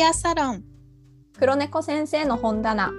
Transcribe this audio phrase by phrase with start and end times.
[0.00, 0.64] リアサロン。
[1.38, 2.90] 黒猫先生の本棚。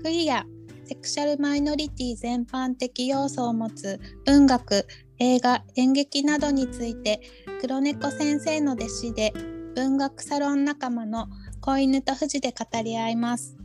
[0.00, 0.46] クイア。
[0.84, 4.86] セクシャルマイノリティ全般的要素を持つ文学
[5.18, 7.20] 映画演劇などについて
[7.60, 9.32] 黒猫先生の弟子で
[9.74, 11.26] 文学サロン仲間の
[11.60, 13.58] 子犬と富士で語り合います。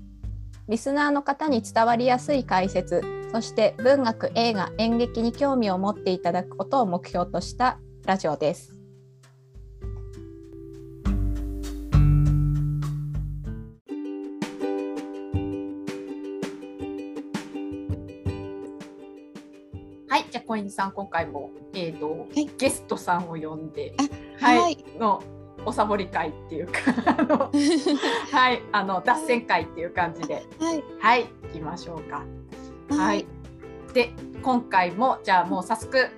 [0.68, 7.78] リスナーの方に伝わりやすい解説そして文学映画演劇に興味を持っていただくことを目標とした
[8.08, 8.79] ラジオです
[20.60, 22.50] はい、じゃあ小犬さん今回もえっ、と、はい。
[22.58, 23.94] ゲストさんを呼んで、
[24.40, 24.86] あはい、はい。
[24.98, 25.24] の
[25.66, 26.80] おサボり会っていうか
[28.32, 30.84] はい、あの脱線会っていう感じで、はい。
[31.00, 32.24] はい、行きましょうか。
[32.90, 33.26] はい。
[33.94, 36.10] で、今回もじゃあもう早速、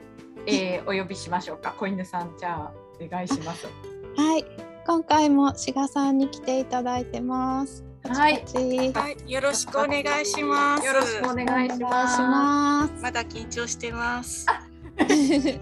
[0.45, 1.73] えー、お呼びしましょうか。
[1.78, 2.72] 小犬さん、じゃあ
[3.03, 3.67] お願いします。
[4.16, 4.45] はい。
[4.86, 8.44] 今回も志賀さんに来ていただいてますはい
[8.94, 10.85] はい、よろしくお願いします。
[10.85, 14.45] よろしくお願いしまますまだ緊張してます。
[14.45, 14.47] す。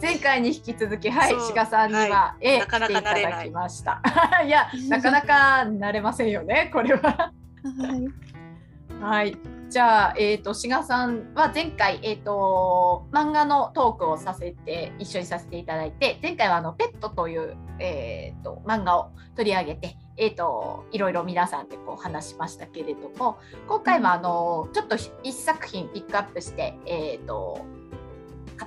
[0.02, 4.02] 前回に引き続き、はい、志賀さんには、はえーなかなか来ていた慣れないだきました。
[4.46, 7.02] いや、 なかなか慣れませんよね、これは。
[7.02, 7.32] は
[7.96, 8.30] い
[9.02, 9.38] はい。
[9.70, 27.66] じゃあ、えっ、と、志賀さんは前回、えっ、と、漫画のトークをさせて、一緒にさせていただいて、前回はあの、ペットという、えっ、と、漫画を取り上げて、えっ、と、いろいろ皆さんでこう話しましたけれども、今回はあの、ちょっと一作品ピックアップして、えっ、と、
[28.60, 28.66] 語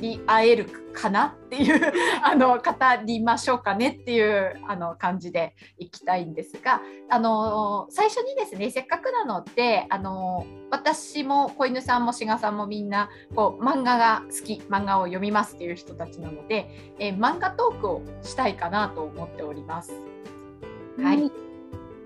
[0.00, 2.62] り合えるかなっていう あの語
[3.04, 20.14] りましょうかねっていうあの感じでいきたいんですがあの最初にですねせっかくなのであの私も子犬さんも志賀さんもみんなこう漫画が好き漫画を読みますっていう人たちなので、えー漫画トークをしたいかなと思っております。
[20.98, 21.30] はい、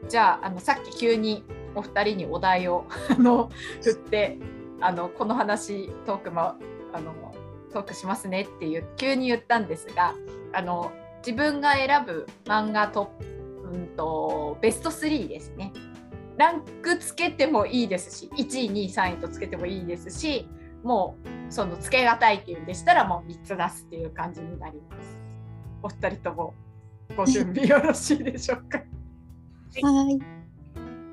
[0.08, 1.44] じゃああのさっき急に
[1.74, 3.50] お二人にお題を あの
[3.82, 4.38] 振って
[4.80, 6.56] あのこの話トークもあ
[7.00, 7.14] の
[7.72, 10.14] トークしますねっていう急に言ったんですが
[10.52, 15.72] あの自分が選ぶ漫画トップ、うん、とベスト3ですね。
[16.36, 20.48] ランクつけてもいいですし1位2位3位とつけてもいいですし
[20.84, 21.18] も
[21.50, 25.18] うそのつけがたいっていうんでしたらもう3つ出すっていう感じになります。
[25.82, 26.54] お二人とも
[27.16, 28.78] ご準備よろしいでしょうか？
[28.78, 28.84] は
[30.12, 30.18] い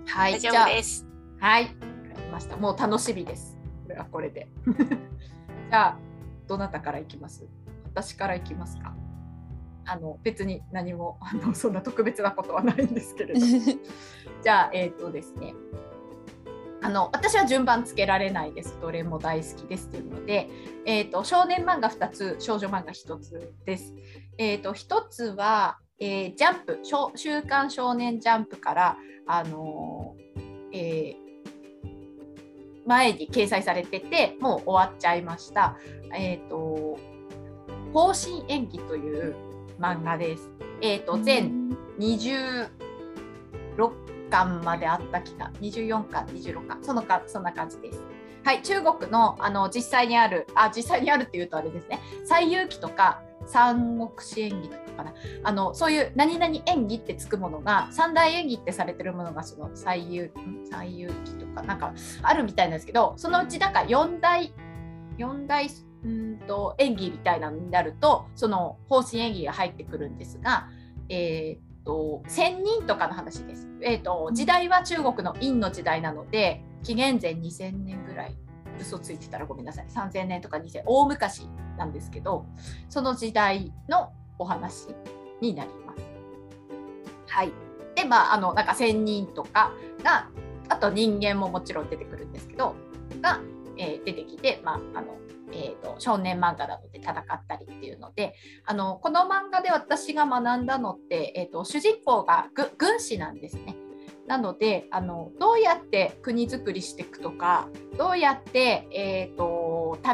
[0.08, 1.06] はい、大じゃあ丈夫です。
[1.40, 1.76] はい、わか
[2.22, 2.58] りました。
[2.58, 3.58] もう楽しみです。
[3.84, 4.48] これはこれで。
[5.70, 5.98] じゃあ、
[6.48, 7.46] どなたからいきます？
[7.86, 8.96] 私からいきますか？
[9.88, 13.40] あの別に何もあのそんな特別なことはないんですけれど。
[14.44, 15.54] じゃあ、えっ、とですね。
[16.82, 18.78] あの私は順番つけられないです。
[18.80, 20.50] どれも大好きですっていうので、
[20.86, 23.94] えっ、と少年漫画2つ、少女漫画1つです。
[24.38, 28.98] えっ、と1つは、えージャンプ、少週刊少年ジャンプから
[29.28, 30.42] あのー
[30.74, 31.26] えー
[32.88, 35.76] 前に掲載されててもう終わっちゃいました。
[36.14, 37.00] えっ、と
[37.94, 39.36] 方針演技という
[39.80, 40.52] 漫画です。
[40.82, 42.70] えっ、と全26
[44.30, 48.04] 巻まであった気が24巻26巻そのかそんな感じです。
[48.44, 55.14] はい中国のあの実際にあるあ実際にあるっていうとあれですね西遊記とか三国志演技とかかな
[55.44, 64.54] あのそういう何々演技ってつくものが三大演技ってされてるものがその西遊ん西遊記とかなんかあるみたいなんですけどそのうちなんか4大
[65.18, 65.70] 4大
[66.04, 70.70] うんと演技みたいなのになるとその方針演技が入ってくるんですが、
[71.10, 73.70] えーっと1000人とかの話です。
[73.82, 78.36] えーっと時代は中国の陰の時代なので紀元前2000年ぐらい
[78.80, 81.48] 嘘ついてたらごめんなさい3000年とか2000大昔
[81.78, 82.46] なんですけど
[82.90, 84.88] その時代のお話
[85.42, 86.02] になります。
[87.28, 87.52] はい、
[87.96, 90.30] でまああのなんか1000人とかが
[90.70, 92.76] あと人間ももちろん出てくるんですけど
[93.22, 93.40] が、
[93.78, 95.18] えー出てきて、まああの
[95.52, 98.36] えー、と少年漫画なので戦ったりっていうので
[98.66, 103.76] あのこの漫画で私が学んだのって、えー、と主人公がぐ軍師なんですね。
[104.28, 109.44] なのであのどうやって国づくりしていくとかどうやって、えー、と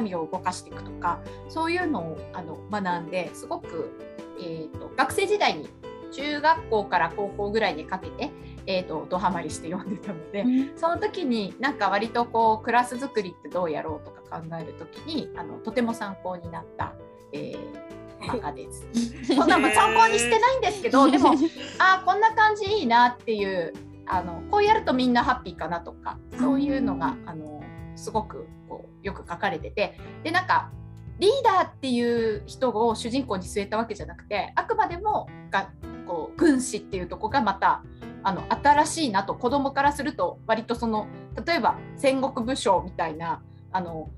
[0.01, 1.19] 民を動かしていくとか
[1.49, 3.91] そういうのをあの学んですごく、
[4.39, 5.69] えー、と学生時代に
[6.11, 8.31] 中学校から高校ぐらいにかけて、
[8.65, 10.43] えー、とドハマりして読んでたので、
[10.75, 16.93] その時になんか割とこうクラス作りってどうやろうとか考える時にあのとても参考になった、
[17.31, 17.91] えー
[18.21, 18.85] 漫画です。
[19.35, 21.31] こんなまあ参考にしてないんですけどでも
[21.79, 23.73] あーこんな感じいいなっていう
[24.05, 27.63] あのこうやるとみんなハッピーかなとかそういうのがあの
[27.95, 30.71] すごくこうよく書かれててでなんか
[31.19, 35.69] リーダーっていう人を主人公に据えたわけじゃなくてあくまでもが
[36.07, 37.83] こう軍師っていうとこがまた
[38.23, 41.07] あの新しいなと子供からすると割とその
[41.45, 43.41] 例えば戦国武将みたいな
[43.71, 44.09] あの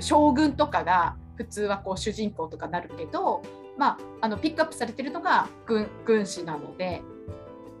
[0.00, 3.42] 将軍とかが普通はこう主人公とかなるけど、
[3.76, 7.02] まあ、あのピックアップされてるのが軍軍師なので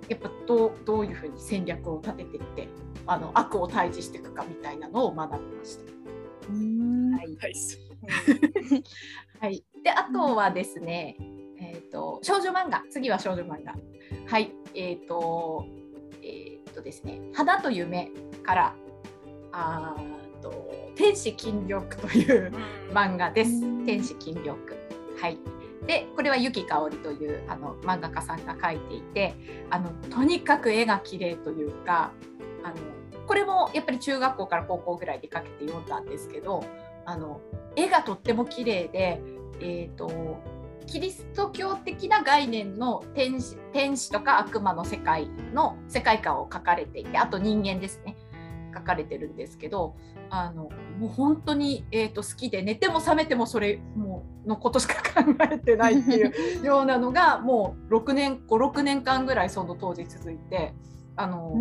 [0.08, 2.68] やっぱどうどういうふうに戦略を立てていって
[3.06, 5.96] あの悪を退治していくかみたいなのを学びました。
[6.48, 7.36] はい、
[9.40, 11.16] はい、であとはですね、
[11.60, 12.84] えーと、少女漫画。
[12.90, 13.74] 次は少女漫画。
[14.26, 14.52] はい。
[14.74, 15.66] えっ、ー、と
[16.22, 18.10] えっ、ー、とですね「花と夢」
[18.44, 18.76] から
[19.52, 19.96] あ
[20.42, 20.52] と
[20.94, 22.52] 「天使金玉」という
[22.92, 23.60] 漫画です。
[23.84, 24.56] 天使金玉。
[25.20, 25.38] はい
[25.86, 29.34] でこれは雪香織というあの漫画家さんが描いていて
[29.70, 32.12] あのとにかく絵が綺麗というか
[32.64, 32.74] あの
[33.26, 36.64] これもやっぱり中学校から高校ぐらいでかけて読んだんですけど
[37.04, 37.40] あの
[37.76, 39.20] 絵がとっても綺麗で、
[39.60, 40.38] えーと、
[40.86, 48.16] キリスト教的な概念の天使天使とか悪魔の世界の世界観を描かれていてあと人間ですね。
[48.76, 49.96] 書かれてるんですけど
[50.28, 50.68] あの
[50.98, 54.05] もう本当に、えーと、好きで寝ても覚めてもそれも
[54.46, 60.74] のことしか考えてないっていう ようなのがもう6年56年間ぐらいその当時続いて。
[61.18, 61.54] あの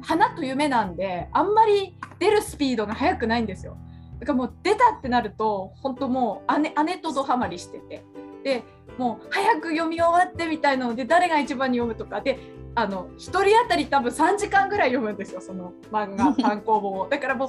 [0.00, 3.76] 花と夢なんであんまり出るスピードが速くないんですよ。
[4.20, 8.04] だからもう出たってなると本当もう姉姉とどハマりしてて
[8.44, 8.62] で
[8.96, 12.38] もう早く読み終わってみたいなので誰が一番に読むとかで
[12.74, 17.48] あの1人当たり多分3時間ぐらい読むんですよその漫画 単行本をだからもう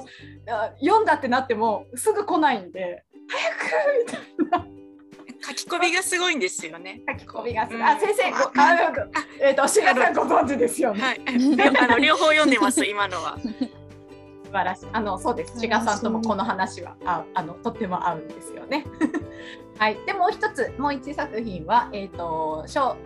[0.84, 4.66] 読んだってなってもすぐ来ないんで早くみたいな。
[5.48, 7.00] 書き込みがすごいんですよね。
[7.08, 7.82] 書き込みがすごい。
[7.82, 8.92] あ、先生、ごあ
[9.40, 11.00] えっ、ー、と、しがさんご存知ですよね。
[11.00, 11.20] はい。
[11.78, 13.38] あの両方読んでます、 今のは。
[13.38, 14.86] 素晴らしい。
[14.92, 15.58] あの、そうです。
[15.60, 18.84] 志賀さんともこの話は、あ、あの、とっても合うんですよね。
[19.78, 19.98] はい。
[20.06, 22.96] で、もう一つ、もう一作品は、えっ、ー、と、小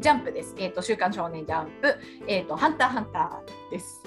[0.00, 0.54] ジャンプです。
[0.58, 1.96] えっ、ー、と、週刊少年ジャンプ、
[2.26, 4.02] えっ、ー、と、ハンターハンターです。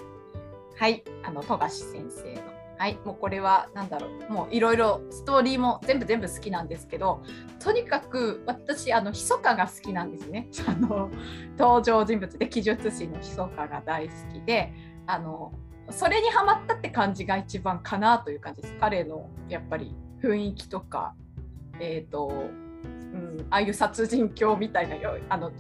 [0.76, 2.53] はい、あの、富樫先生の。
[2.84, 7.24] はい、もうこれは何だろう、もういろいろストーリーも全部全部好きなんですけど、
[7.58, 10.50] とにかく私、あの、密かが好きなんですね。
[10.68, 11.10] あの、
[11.58, 14.74] 登場人物で記述師の密かが大好きで、
[15.08, 15.54] あの、
[15.92, 18.76] それにハマったって感じが一番かなという感じです。
[18.82, 21.16] 彼のやっぱり雰囲気とか、
[21.80, 25.52] えっ、ー、と、うん、ああいう殺人狂みたいなよあの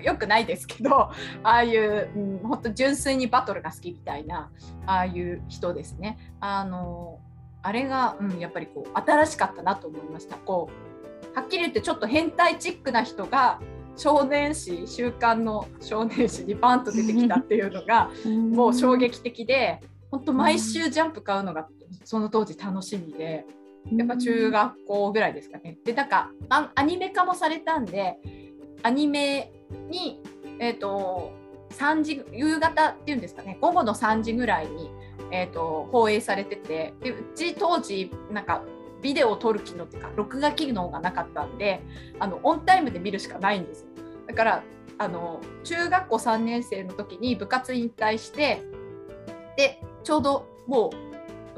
[0.00, 1.10] よくないですけど
[1.42, 4.50] ああいう、うん、本当純粋にバトルが好きみたいな
[4.86, 6.18] ああいう人ですね。
[6.40, 7.20] あの
[7.62, 10.36] あれが、うん、やっぱりこう新しかったなと思いました。
[10.36, 10.70] こ
[11.32, 13.60] うはっきり言ってちょっと変態チックな人が
[13.96, 19.80] 少年誌週刊の少年誌にバンと出てきたっていうのが もう衝撃的で
[20.10, 21.68] 本当毎週ジャンプ買うのが
[22.04, 23.44] その当時楽しみで
[23.96, 25.78] やっぱ中学校ぐらいですかね。
[25.84, 26.30] でなんか
[26.74, 28.18] アニメ化もされたんで
[28.82, 29.52] アニメ
[29.88, 30.20] に、
[30.58, 31.32] えーと、
[31.70, 34.90] 3時夕方っていうんですかね午後の3時ぐらいに、
[35.30, 38.62] えーと、放映されててでうち当時なんか
[39.02, 41.80] ビデオを撮る機能っていうか録画機能がなかったんで
[42.18, 43.88] あのオンタイムで見るしかないんですよ。
[44.26, 44.62] だから
[44.98, 48.62] あの中学校3年生の時に部活引退して
[49.56, 51.07] でちょうどもう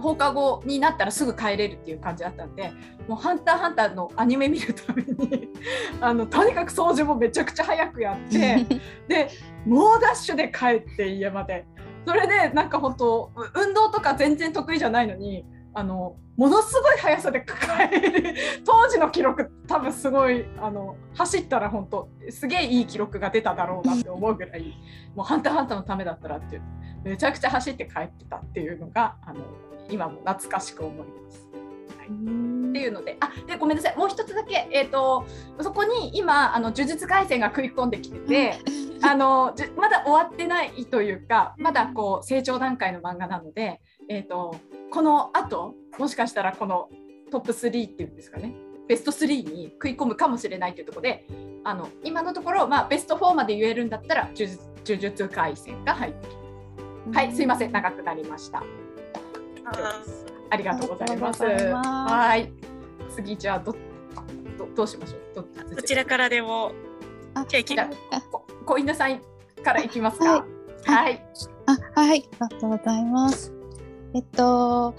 [0.00, 2.72] 放課後になったらすぐ帰れるっていう感じだったんで
[3.08, 5.48] もう「ハンターハンター」のアニメ見るために
[6.00, 8.66] あのとにかく掃除もめちゃくちゃ早くやって
[9.08, 9.28] で
[9.66, 11.66] 猛ダッシュで帰って家まで。
[12.06, 18.34] それでなんか本当運動とか全然得意じゃないのにあのものすごい速さで帰る。
[18.64, 24.74] 当時の記録多分すごいあの走ったら本当すげえいい記録が出ただろうなって思うぐらい
[25.14, 26.60] もう「ハンターハンター」のためだったらって
[27.04, 29.40] めちゃくちゃ走って帰ってたっていうのがあの
[29.90, 31.48] 今も懐かしく思います。
[31.98, 35.26] はい、っていうので、あでごめんなさい、もう一つだけ、えーと、
[35.60, 38.58] そこに今、あの呪術廻戦が食い込んできてて、
[39.02, 44.56] あのまだ終わってないというか、まだこう成長段階の漫画なので、えーと、
[44.90, 46.88] このあと、もしかしたらこの
[47.30, 48.54] トップ3っていうんですかね、
[48.88, 51.26] ベスト3に食い込むかもしれないというところで、
[51.62, 57.16] あの今のところ、まあ、ベスト4まで言えるんだったら、呪術廻戦が入ってきます。
[57.16, 58.62] はい、すいません、長くなりました。
[60.50, 61.42] ありがとうございます。
[61.44, 62.52] はい。
[63.14, 63.72] 次じゃあど
[64.58, 65.46] どどうしましょう？
[65.68, 66.72] どどちらからでも。
[67.34, 68.22] あ、じゃあ
[68.66, 69.20] 小稲さん
[69.62, 70.44] からいきますか？
[70.84, 71.24] はい。
[71.66, 73.52] あ、はい、ありがとうございます。
[74.14, 74.94] えっと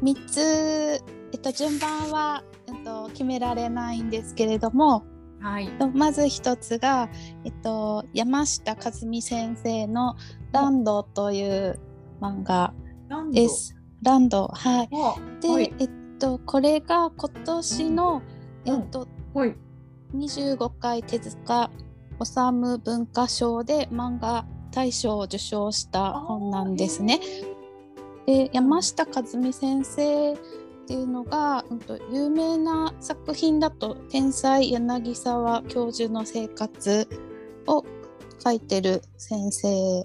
[0.00, 1.00] 三つえ
[1.36, 5.04] っと順番はえっと決められないんですけれども。
[5.38, 7.10] はい、まず一つが、
[7.44, 10.16] えっと、山下和美先生の
[10.50, 11.78] 「ランド」という
[12.20, 12.72] 漫画
[13.32, 13.75] です。
[14.02, 14.48] ランド。
[14.48, 14.88] はい。
[15.40, 18.22] で、はい、えっとこれが今年の
[18.64, 19.54] えっと、はい、
[20.14, 21.70] 25回手塚
[22.18, 27.20] 治文化賞で漫画大賞を受賞した本なんですね。
[28.26, 30.36] で山下和美先生っ
[30.88, 37.08] ていうのが、うん、と有名な作品だと「天才柳沢教授の生活」
[37.66, 37.84] を
[38.44, 40.04] 書いてる先生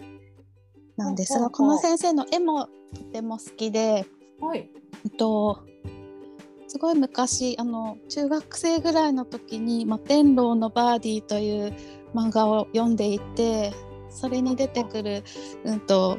[0.98, 1.39] なんです。
[1.39, 4.05] がこの先生の絵もとても好きで、
[4.39, 4.69] はい。
[5.05, 5.60] えっと、
[6.67, 11.74] すごい昔あの中学生ぐらいの時に「摩天楼のバーディー」という
[12.15, 13.74] 漫画を読んでいて
[14.10, 15.24] それに出てくる、
[15.65, 16.17] うんと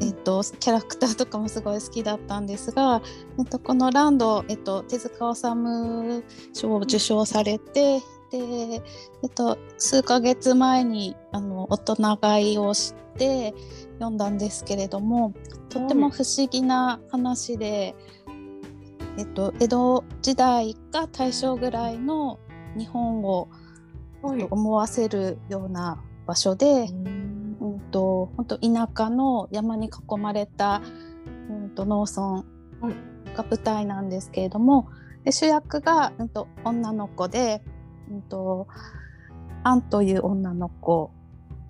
[0.00, 3.00] えっと、キャラクターとかもすごい好きだったんですが、
[3.38, 8.02] えっと、この「ランド」えっと、手塚治虫賞を受賞されて
[8.38, 8.82] で、
[9.22, 13.54] えっと、数ヶ月前にあの大人買いをして
[13.94, 15.32] 読んだんですけれども
[15.68, 17.94] とっても不思議な話で、
[19.18, 22.38] えっと、江戸時代か大正ぐらいの
[22.76, 23.48] 日本を、
[24.22, 27.56] 思わせるような場所で、うん。
[27.60, 30.80] うん、と本当田舎の山に囲まれた、
[31.50, 32.44] うん、と農村は
[32.90, 33.34] い。
[33.34, 34.88] が舞台なんですけれども
[35.24, 37.62] で主役が、うん、と女の子で、
[38.10, 38.66] うん、と
[39.62, 41.10] アンという女の子。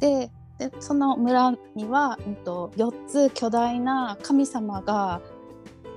[0.00, 5.20] ででその村には、うん、と4つ巨大な神様が、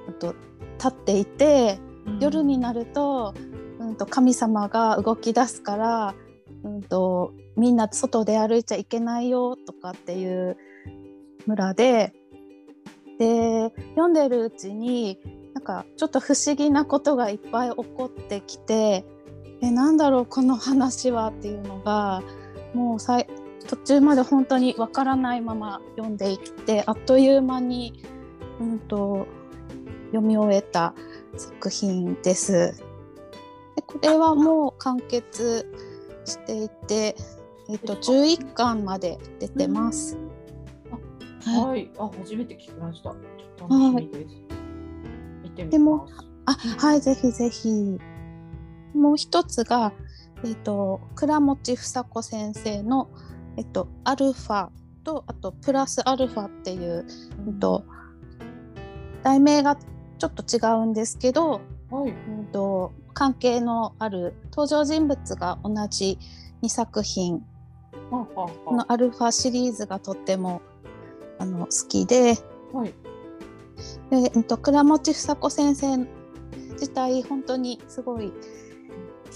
[0.08, 0.34] うん、と
[0.77, 1.79] 立っていて
[2.20, 3.36] 夜になると,、
[3.79, 6.15] うん、と神様が動き出すから、
[6.63, 10.58] うん、とみんな外で歩いちゃいけないよとかっていう
[11.46, 12.13] 村で
[13.20, 15.20] で読んでるうちに
[15.53, 19.06] なんかちょっと不思議なことがいっぱい起こってきて
[19.62, 22.22] えなんだろうこの話はっていうのが
[22.74, 23.28] もうさい
[23.68, 28.04] 途中まで本当にわからないまま読んでいってあっという間に、
[28.60, 29.28] うん、と
[30.08, 30.94] 読み終えた
[31.36, 32.82] 作品です。
[33.76, 35.72] でこれはもう完結
[36.26, 37.16] していて、
[37.70, 40.16] えっと11巻まで出てます。
[40.16, 40.28] はい
[41.66, 41.92] はい。
[41.98, 43.10] あ、初めて聞きました。
[43.60, 44.36] 楽しみです。
[45.44, 46.28] 見てみでもます。
[46.46, 46.54] あ
[46.88, 48.00] はいぜひぜひ。
[48.98, 49.94] もう一つが、
[50.44, 53.10] えっと倉持房子先生の、
[53.58, 54.70] えっとアルファ
[55.04, 57.06] とあとプラスアルファっていう、
[57.48, 57.86] えっと
[59.24, 62.12] 題名がちょっと違うんですけど、はい。
[62.12, 66.20] うんと関係のある登場人物が同じ
[66.62, 67.44] 2作品
[68.12, 70.62] のアルファシリーズがとっても
[71.39, 72.38] あの好きで
[72.74, 72.94] あはい。
[74.12, 75.98] で、うん、と倉持房子先生
[76.74, 78.32] 自体本当にすごい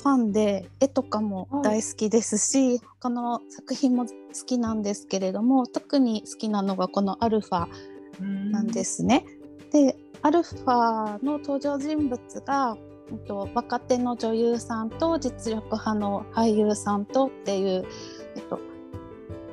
[0.01, 4.11] ファンで絵とかも大好きですし、この作品も好
[4.45, 7.67] きなんですけれども特に好きなのがこのアルファ
[8.51, 9.25] なんですね。
[9.71, 17.85] でアルファの登場人物が、うんと若手の女優さんと実力派の俳優さんとっていう、
[18.37, 18.59] えっと、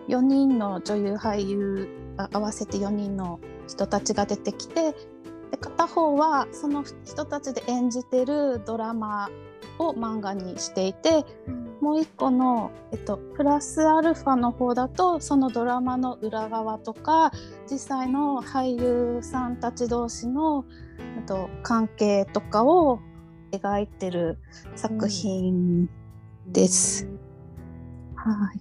[0.06, 4.92] 4人の女優俳優あ合わせて4人の人たちが出てきて
[5.50, 9.28] で片方はその人たちで演じてるドラマ
[9.78, 11.24] を漫画にしていて
[11.80, 17.32] もう一個の、えっと、プラスアルファの方だとそのドラマの裏側とか
[17.70, 20.64] 実際の俳優さんたち同士の、
[21.26, 23.00] と、関係とかを
[23.52, 24.38] 描いてる
[24.74, 25.88] 作品
[26.46, 27.08] です。
[28.16, 28.60] はい、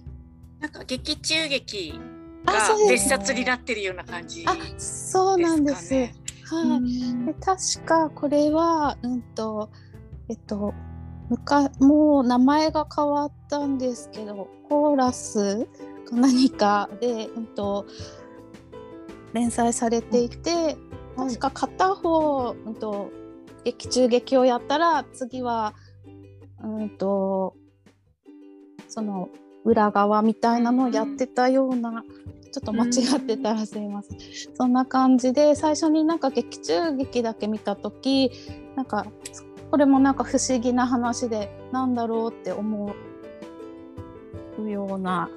[0.60, 2.00] なんか劇中劇
[2.46, 5.72] あが別冊になってるような感じあそうなんで。
[5.72, 5.94] です。
[5.94, 9.70] はい、で確かこれはうんと
[10.30, 10.72] えっと
[11.80, 15.66] もう名前が変わったんですけどコーラス
[16.06, 17.86] か何かで、うん、と
[19.34, 20.76] 連載されていて、
[21.16, 23.10] 確か片方、うん、と
[23.64, 25.74] 劇中劇をやったら次は
[26.62, 27.54] うんと
[28.88, 29.28] その
[29.64, 32.02] 裏側みたいなのをやってたような、
[32.52, 34.18] ちょっと間違ってたらすいません。
[34.54, 38.30] そんな感じで最初になんか劇中劇だけ見た時
[38.76, 39.06] なんか
[39.70, 42.94] これもなんか不思議な話でなんだろうって思
[44.58, 45.30] うような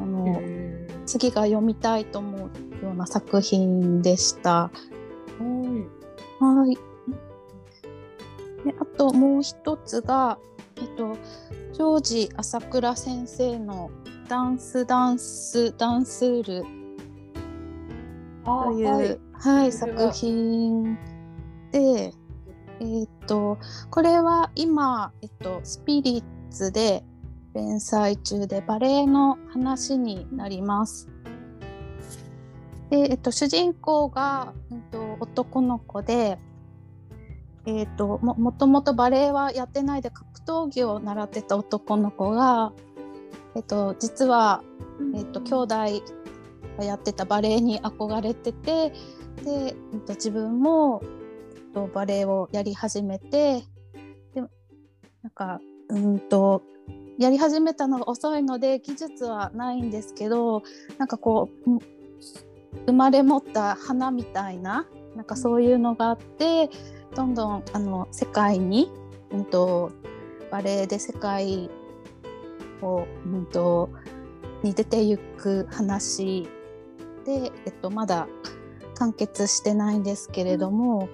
[0.00, 4.70] あの、へ次が読みたいと思うような作品でした。
[5.40, 5.86] ー
[6.40, 6.68] はい。
[6.68, 6.76] はい。
[8.64, 10.38] であともう一つが、
[10.76, 11.16] えっと、
[11.72, 13.90] ジョージ朝倉先生の
[14.28, 16.66] ダンスダンスダンスール
[18.44, 19.18] あという、はい。
[19.32, 20.98] はい、作品
[21.70, 22.12] で、
[22.80, 23.58] えーっと
[23.90, 27.04] これは今、えっと、スピリッツで
[27.54, 31.08] 連載中でバレエの話になります。
[32.90, 36.38] で、えっと、主人公が、うんと、男の子で、
[37.66, 42.72] えっとももともとバレエはやってないで格闘技を習ってた男の子が
[43.58, 44.62] えっと、実は、
[45.16, 45.68] えっと、兄弟
[46.78, 48.94] がやってたバレエに憧れててで、
[49.46, 51.02] えっと、自分も、
[51.74, 53.64] と、バレエをやり始めて
[54.34, 54.40] で
[55.22, 56.62] なんかうんと
[57.18, 60.62] やり始めたのが遅いので技術はないんですけど
[60.98, 61.70] なんかこう
[62.86, 66.70] 生まれ持った花みたいななんかそういうのがあって
[67.14, 68.90] どんどんあの世界に、
[69.32, 69.90] うん、と
[70.50, 71.70] バレエで世界
[72.82, 73.90] を、うん、と
[74.62, 76.48] に出てゆく話
[77.24, 78.28] で、えっと、まだ
[78.94, 81.08] 完結してないんですけれども、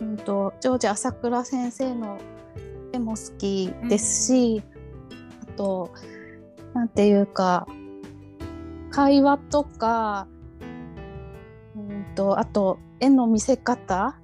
[0.00, 2.18] うん、とジョージ朝倉先生の
[2.92, 4.62] 絵も好きですし、
[5.42, 5.92] あと
[6.74, 7.66] なんていうか
[8.90, 10.26] 会話とか、
[11.74, 14.16] うん、とあと絵の見せ方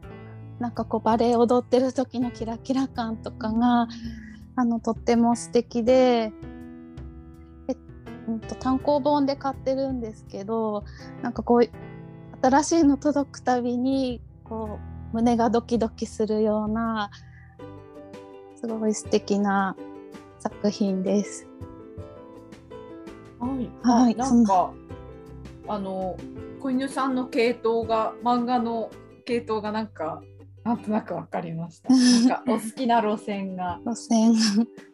[0.59, 3.89] なんかこうバレエ踊ってる時のキラキラ感とかが、
[4.55, 6.33] あのとっても素敵で。
[7.69, 7.77] え
[8.29, 10.85] うんと単行本で買ってるんですけど
[11.23, 11.71] なんかこう
[12.41, 17.11] 新しいの届くたびにこう胸がドキドキするような
[18.57, 19.77] すごい素敵な
[20.39, 21.49] 作品です。
[23.39, 24.15] はい、はい。
[24.15, 24.73] なんか
[25.69, 26.17] あの
[26.61, 28.91] 子犬さんの系統が漫画の
[29.25, 30.23] 系統がなんか
[30.65, 31.89] なんとなくわかりました。
[31.93, 33.81] なんかお好きな路線が。
[33.85, 34.35] 路線。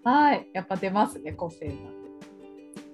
[0.03, 0.49] はい。
[0.55, 1.77] やっぱ出ますね個性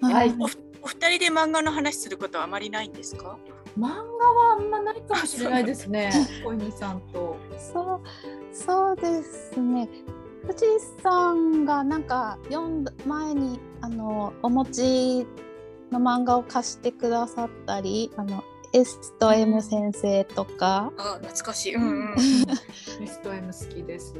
[0.02, 0.08] が。
[0.08, 0.34] が、はい。
[0.82, 3.38] お二人で漫画の話することはあまりないんですか？
[3.78, 4.02] 漫画は
[4.58, 6.10] あんまないかもしれないですね。
[6.44, 7.36] 子犬さんと。
[7.58, 8.00] そう
[8.52, 9.88] そうですね
[10.46, 10.68] 藤井
[11.02, 15.26] さんがなんか読んだ前にあのお持ち
[15.90, 21.76] の漫画を貸してくださったりあの S と M 先生とか、あ懐かしい。
[21.76, 22.14] うんうん。
[23.00, 24.12] ミスト M 好きです。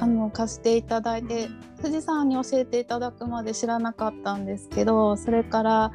[0.00, 1.48] あの貸していただいて
[1.82, 5.92] 藤井さんに教えていただくまで知らなかったんですけどそれから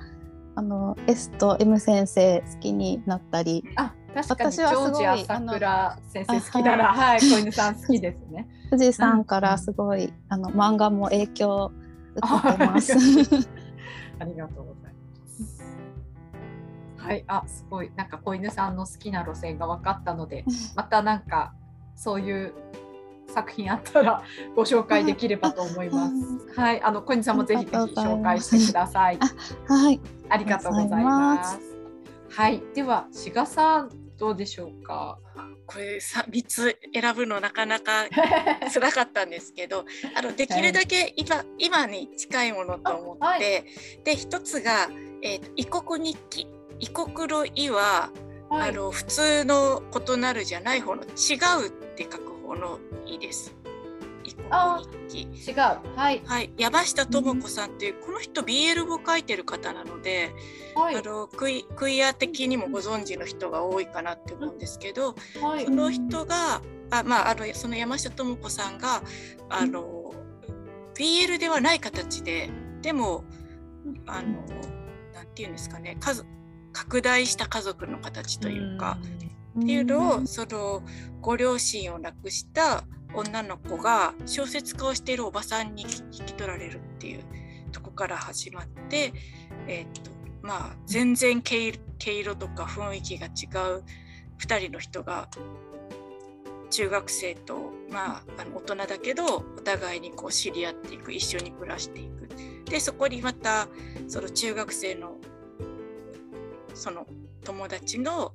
[0.56, 3.63] あの S と M 先生好きになったり。
[3.76, 6.76] あ確かにジョージ朝倉先生好きな。
[6.78, 8.48] らはい子犬さん好きですね。
[8.70, 11.72] 藤井さんからすごい、あの漫画も影響を
[12.15, 12.94] 受けてます。
[14.20, 15.65] ありがとうございます。
[16.98, 21.54] はい、あ、すごい、なんか子犬さんの好きな路線が分かったので、 またなんか
[21.96, 22.54] そういう
[23.28, 24.24] 作品あったら
[24.56, 26.60] ご紹介できればと思います。
[26.60, 29.20] はい、あの小犬さんもぜひぜひ紹介してください。
[29.68, 31.59] はい、ありがとうございます。
[32.29, 35.19] はい、では志賀さんどうでしょうか？
[35.67, 38.05] これさ三つ選ぶのなかなか
[38.71, 39.85] 辛かったんですけど、
[40.15, 43.41] あのできるだけ今今に近いものと思って、あはい
[44.03, 44.89] で一つが、
[45.21, 46.47] えーと異国日記。
[46.79, 48.11] 異国の異は、
[48.49, 53.55] はいあの普通の異なるじゃない方の違うって書く方の異です。
[54.25, 54.47] 異国
[55.09, 55.51] 日記。
[55.51, 55.57] 違う。
[55.95, 56.21] はい。
[56.25, 60.33] はい、山下智子さんっていう、この人 BL を書いてる方なので、
[60.75, 61.01] はいあ。
[61.01, 66.61] のクイクイア的にもご存知の人が多いかなって思うんですけど、はいその人が
[66.91, 69.01] あ、まあ、あのその山下智子さんが
[69.49, 70.13] あの
[70.95, 72.49] BL ではない形で
[72.81, 73.23] でも
[74.05, 74.27] あの
[75.13, 76.25] なんていうんですかね数
[76.71, 78.97] 拡大した家族の形というか、
[79.57, 80.83] っていうのをその
[81.21, 82.83] ご両親を亡くした
[83.15, 87.23] 女の子が小説家をしているおばさんに引き取られるっていう
[87.71, 89.13] とこから始まって、
[89.67, 93.84] えーっとまあ、全然毛色毛色とか雰囲気が違う
[94.39, 95.30] 2人の人が
[96.69, 102.30] 中学生と、まあ、あの大人だけどお互いにこう知り合っていく一緒に暮らしていく。
[102.69, 103.67] でそこにまた
[104.08, 105.17] その中学生の
[106.73, 107.08] その
[107.43, 108.34] 友達の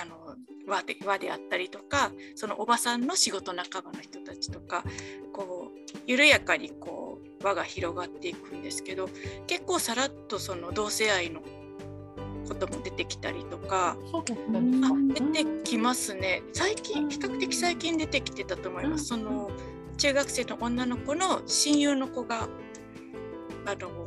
[0.00, 4.84] あの輪で輪であったりとかそのおばさんの仕事仲間の人たちとか
[5.32, 9.08] こう緩やかにこう輪が広がっていくんですけど
[9.46, 11.42] 結構さらっとその同性愛の
[12.48, 15.30] ことも出てきたりとかそうだったんですあか。
[15.32, 19.06] 出てきますね最近比較的最近出てきてたと思います。
[19.06, 19.50] その
[19.98, 22.48] 中学生の女の子の親友の子が
[23.66, 24.01] あの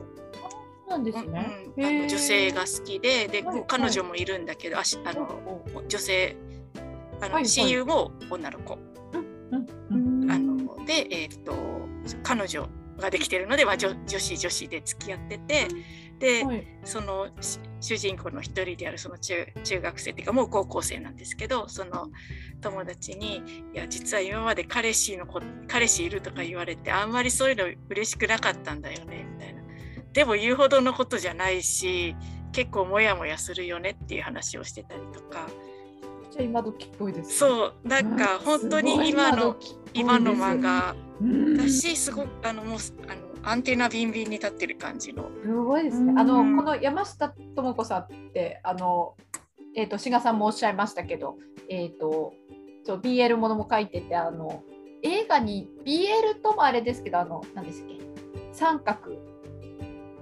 [0.87, 1.47] なんですうんね。
[1.77, 1.85] うん。
[1.85, 6.35] あの女性が好きでで、はい彼女もいるんだけどあしあの女性
[7.21, 7.47] あの、はいはい。
[7.47, 8.77] 親友も女の子、
[9.13, 9.17] う
[9.97, 10.31] んうん。
[10.31, 11.55] あので、えーっと
[12.23, 12.67] 彼女
[12.99, 15.67] ができてるので、まあ、女女子女子で付き合ってて
[16.19, 16.67] で、はい。
[16.83, 22.09] そのし主人公の一人であるその中中学生っていうかもう高校生なんですけどその
[22.61, 23.43] 友達に
[23.73, 29.54] 「いや実は今まで彼氏の子彼氏いる」とか言われてあんまりそういうの嬉しくなかったんだよねみたいな。
[30.15, 32.15] でも言うほどのことじゃないし
[32.53, 35.47] 結構モヤモヤするよねっていう話をしてたりとか
[36.31, 37.33] じゃあ今時っぽいですね。
[37.35, 39.55] そうなんか本当に今の
[39.93, 40.95] 今の漫画
[41.57, 45.29] だしすごくあのもうあのアンテナビンビンに立ってる感じの。
[45.43, 46.13] すごいですね。
[46.17, 49.15] あの、うんこの山下智子さんって、あの、
[49.75, 51.37] えっ、と、志賀さんもおっしゃいましたけど、
[51.69, 52.33] えっ、と、
[52.85, 54.63] そう BL ものも書いてて、あの、
[55.03, 57.99] 映画に BL ともあれですけど、あの、何ですっけ、
[58.51, 59.34] 三角。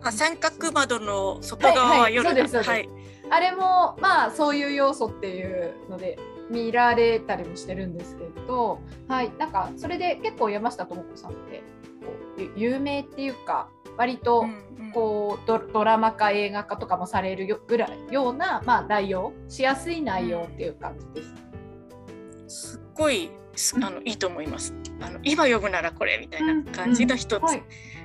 [0.04, 2.90] あ三角窓の外側は夜はいはいはい。
[3.30, 11.64] あれも、まあ、そういう要素っていうので、見られたりもしてるんですけど、はい、なんか、それで結構山下智子さんって、
[12.06, 21.28] こうゆ有名っていうか、割と、うんうんこうドドラマ化映画化とかもされるよぐらいような、まあ、内容しやすい内容っていう感じで
[22.48, 22.72] す。
[22.72, 24.74] すっごいすあのいいと思います。
[25.02, 27.44] あの今読むならこれみたいな感じの一つ。
[27.44, 27.64] はい、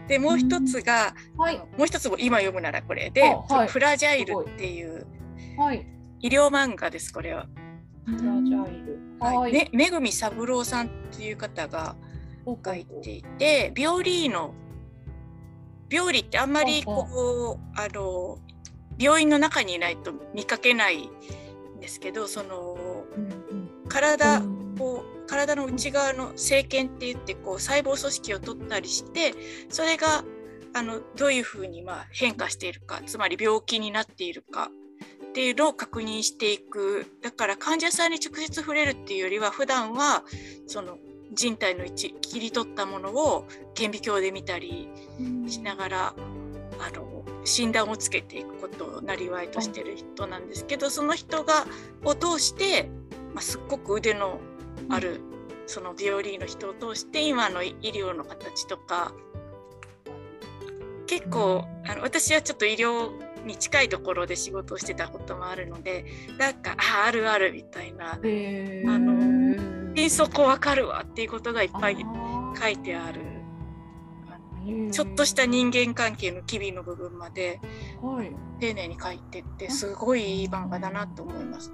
[0.09, 3.69] でもう一つが、はい、もう一つも今読むならこれで、あはい。
[3.69, 5.07] フラジャイルっていう
[5.57, 5.87] はい。
[6.21, 7.47] 医療漫画ですこれは。
[8.07, 8.99] フラジャイル。
[9.21, 9.53] はい。
[9.53, 11.95] ね、めぐみ三郎さんっていう方が
[12.65, 14.55] 書いていて病理の
[15.91, 18.39] 病理ってあんまりこうあの
[18.99, 22.77] 病院の中にいないと見かけないんですけどその
[23.89, 24.75] 体うん。
[24.79, 29.35] こう体の内側の生検って言ってこう細胞組織を取ったりして
[29.69, 30.25] それが
[30.75, 34.71] あのどういうふうにま変化しているかつまり病気になっているか
[35.29, 37.07] っていうのを確認していく。
[37.23, 40.25] だから患者さんに直接触れるっていうよりは普段は
[40.67, 40.99] その
[41.33, 44.89] 人体の一切り取ったものを顕微鏡で見たり
[45.47, 46.15] しながら
[46.81, 51.67] あの診断をつけていくことをなりわいとしてる人なんですけどその人が
[52.05, 52.91] を通して、
[53.35, 54.41] まあ、すっごく腕の
[54.91, 55.21] ある
[55.67, 59.13] その病理の人を通して今の医療の形とか。
[61.09, 63.11] 結構あの私はちょっと医療
[63.47, 66.05] に近いところで仕事をしてたこともあるので
[66.39, 71.97] なんかああるあるみたいなへあのー「そこわかるわ」っていうことがいっぱい
[72.61, 73.23] 書いてある
[74.91, 77.61] ちょっとした人間関係の機微の部分まで
[78.03, 78.33] はい。
[78.61, 81.73] 丁寧に書いてってすごいいい漫画だなと思います。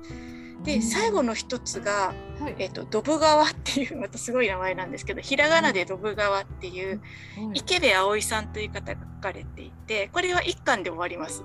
[0.62, 2.56] で最後の一つがはい。
[2.58, 7.00] えっと、ドブ川っていうまたすごい名前なんですけどひらがなでドブ川っていう
[7.36, 7.58] はい。
[7.58, 11.44] 池部葵さんという方が書かれていてこれは1巻で終わります。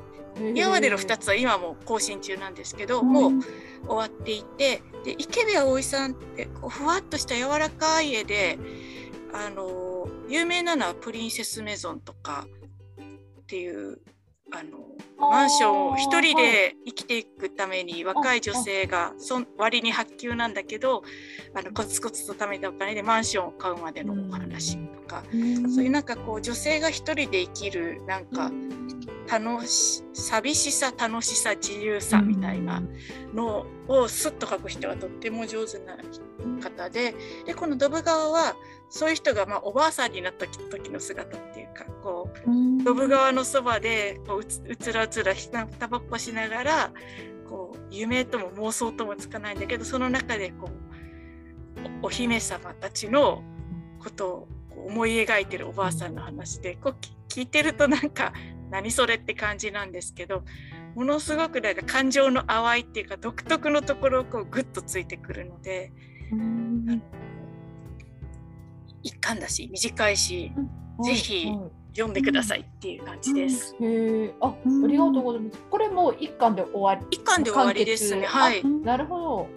[0.55, 3.31] 今までの2つは今も更新中なんですけどもう
[3.87, 8.57] 終わっていてで池部葵さんってこうふわっとした柔らかい絵で
[9.33, 9.98] あの
[10.29, 12.47] 有名なのは「プリンセスメゾン」とか
[13.41, 13.99] っていう
[14.51, 14.79] あの
[15.19, 21.03] マンションを一人で生きていくために若い女性がそん割に発給なんだけど
[21.53, 25.23] あのコツコツと貯めたお金でマンションを買うまでのお話とか、
[25.73, 28.51] そういうなんかこう女性が一人で生きるなんか
[29.29, 32.81] 楽し寂しさ楽しさ自由さみたいな
[33.33, 35.97] のをスッと書く人がとっても上手な
[36.61, 37.13] 方で
[37.45, 38.55] でこのドブ川は
[38.89, 46.91] そういう人がまあおばあさんになった時の姿っていうかこうドブ川のそばでこううつらうつらひなたばっこしながら
[47.47, 53.43] こう夢とも妄想ともつかないんだけどその中でこうおお姫様たちの
[53.99, 54.47] ことを
[54.87, 58.33] 思い描いてるおばあさんの話でこうき聞いてるとなんか
[58.71, 60.43] 何それって感じなんですけど
[60.95, 65.91] ものすごくなんか感情の淡いっていうか独特のところをこうグッとついてくるので
[69.03, 70.51] 一巻だし短いし
[71.03, 73.75] ぜひはい読んでくださいっていう感じです。
[73.81, 75.59] へえ、あ、ありがとうございます。
[75.69, 77.05] これもう一巻で終わり。
[77.09, 78.25] 一巻で終わりですね。
[78.25, 78.63] はい。
[78.63, 79.47] なるほど。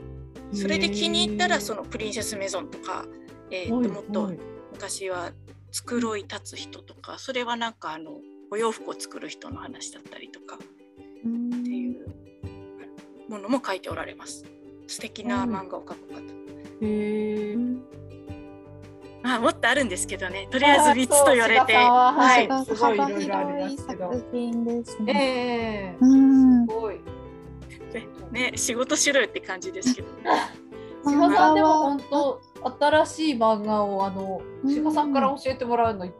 [0.52, 3.04] それで気に入ったらその、のプリンセスメゾンとか、
[3.50, 4.38] えーとはいもっとはい
[4.72, 5.32] 昔は
[5.70, 8.12] 繕い立つ人とかそれはなんかあの
[8.50, 10.58] お洋服を作る人の話だったりとかっ
[11.20, 12.06] ていう
[13.28, 14.44] ものも書いておられます。
[14.86, 16.20] 素敵な漫画を描く方。
[16.80, 18.01] へえ。
[19.22, 20.48] まあもっとあるんですけどね。
[20.50, 22.48] とりあえず3つと言われて、ははいい。
[22.64, 25.12] すごいい幅ろいろありま広いすけど作品ですね。
[25.14, 25.18] え
[25.94, 27.00] えうんすごい。
[28.32, 30.08] ね仕事しろよって感じですけど。
[31.04, 32.40] 志賀さんでも本当
[32.78, 36.12] 新しい漫画をあの志賀さんから教えてもらうのい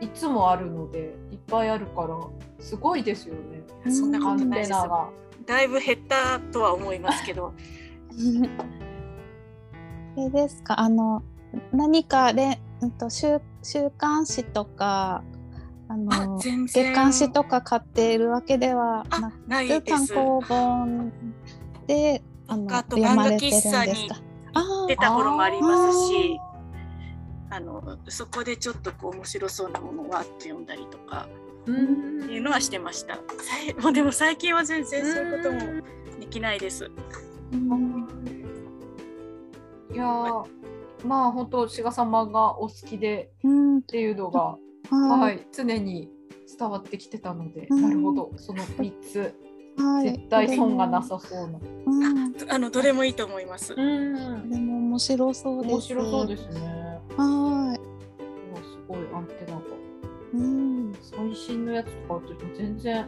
[0.00, 2.16] いつもあるのでいっぱいあるから
[2.58, 3.62] すごいですよね。
[3.92, 4.72] そんなアンことないです。
[5.46, 7.52] だいぶ減ったとは思いますけど。
[10.16, 10.80] あれですか？
[10.80, 11.22] あの
[11.72, 15.22] 何かで、うんと週週刊誌とか
[15.88, 20.08] ああの月刊誌とか買っているわけではなあないくです。
[20.08, 21.12] 単行本
[21.86, 24.16] であのあと読まれ漫画てるんです喫茶にか。
[24.54, 26.38] あ出た頃もありますし
[27.50, 31.28] あ、あのそこでちょっとこう面白そうなものをわっと読んだりとか
[31.66, 33.18] うんっていうのはしてました。
[33.82, 35.60] もうでも最近は全然そういうことも
[36.20, 36.90] できないです。
[37.52, 38.08] うん
[39.92, 40.59] いやー
[41.04, 45.18] まあ本当志賀さん漫画お好きでうんっていうのがは。
[45.18, 46.08] はいい、常に
[46.58, 49.34] 伝わってきてたので、うんなるほど、その三つ、
[49.76, 50.10] はい。
[50.12, 51.58] 絶対損がなさそうな。
[51.86, 52.34] うん。
[52.48, 53.74] あのどれもいいと思います。
[53.74, 55.72] うんでも面白そうです。
[55.72, 56.60] 面白そうですね。
[57.16, 59.60] はうわすごいアンテナが。
[59.60, 59.64] い。
[60.34, 60.92] うん。
[61.00, 63.06] 最新のやつとかあると全然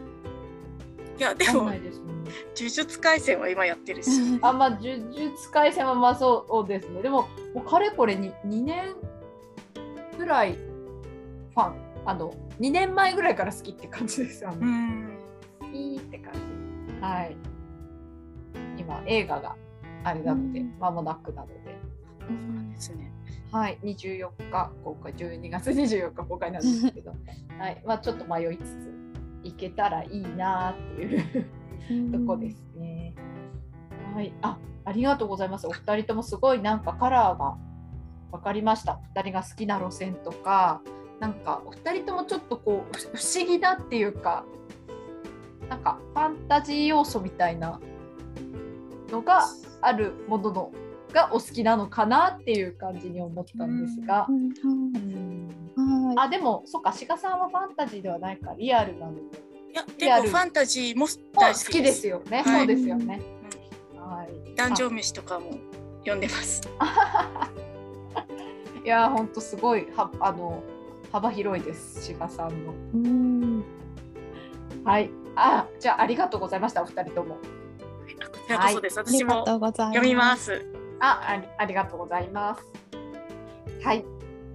[1.17, 2.31] いやでもないですもんね。
[2.55, 4.09] 呪術廻戦は今やってるし。
[4.41, 7.01] あ、まあ、呪術廻戦はまあそうですね。
[7.01, 8.95] でも、もうかれこれに2年
[10.17, 14.47] ぐらいファン、あの、2年前ぐらいから好きって感じです。
[14.47, 15.17] あのうん。
[15.59, 17.01] 好きって感じ。
[17.01, 17.37] はい。
[18.77, 19.55] 今、映画が
[20.03, 21.53] あれなのでうん、間もなくなので。
[22.19, 23.13] そうなんですね。
[23.53, 27.13] はい、24日公開、12月24日公開なんですけど、
[27.59, 29.02] はい、まあちょっと迷いつつ、
[29.43, 31.01] 行けたらいいなって
[31.93, 33.15] いうとこですね。
[34.15, 35.67] はい、あ、ありがとうございます。
[35.67, 37.57] お二人ともすごいなんかカラーが
[38.31, 38.93] 分かりました。
[38.93, 40.81] お二人が好きな路線とか、
[41.19, 44.45] なんかお二人ともちょっとこうふ不思議なっていうか、
[45.69, 47.79] なんかファンタジー要素みたいな
[49.09, 49.45] のが
[49.81, 50.71] あるものの
[51.13, 54.27] がお好きなのかなっていう感じに思ったんですが。
[54.27, 55.49] うん。
[56.15, 59.21] あでもそっか志賀さんはファンタジーではないかリアルなので
[60.01, 62.07] いやでもファンタジーもお大好き好きでですす。
[62.07, 63.21] よね、はいそうですよね、
[63.97, 65.57] はい壇上飯とかも
[66.01, 66.61] 読んでます。
[68.85, 70.61] いや本当すごいはあの
[71.11, 73.63] 幅広いです志賀さんのうん。
[74.83, 77.37] はいあじゃあありがとうございましたお二人ともあ
[78.27, 78.99] こちらこそです。
[78.99, 79.95] あり私もがとうございます。
[79.95, 80.72] 読みます。
[81.03, 82.65] あありありがとうございます
[83.83, 84.05] はい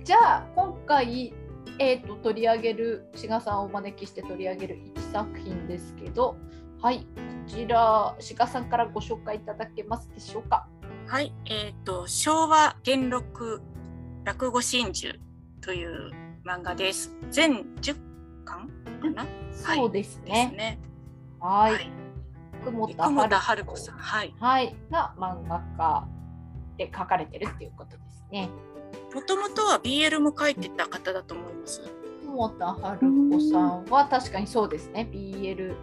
[0.02, 1.34] じゃあ今回
[1.80, 6.36] えー、と取り上げる志賀さんをお招きして取り上げる1作品ですけど
[6.80, 7.04] はいこ
[7.46, 10.66] ちら志賀さんからご紹介いただけますでしょうか？
[11.06, 13.62] はい、えっ、と昭和元録
[14.24, 15.14] 落語真珠
[15.62, 16.10] という
[16.44, 17.14] 漫画です。
[17.30, 17.96] 全10
[18.44, 18.68] 巻
[19.00, 19.22] かな？
[19.22, 20.52] はいそうですね。
[20.56, 20.78] ね。
[21.40, 21.72] はい。
[21.72, 21.90] はい。
[22.64, 23.96] 久保田春子さん。
[23.96, 24.34] はい。
[24.38, 24.76] はい。
[24.90, 26.08] が漫画家
[26.78, 28.48] で書かれてるっていうことですね。
[29.14, 31.82] もともとは BL も書いてた方だと思います。
[32.24, 35.08] 久保田春子さんは確かにそうですね。
[35.12, 35.74] BL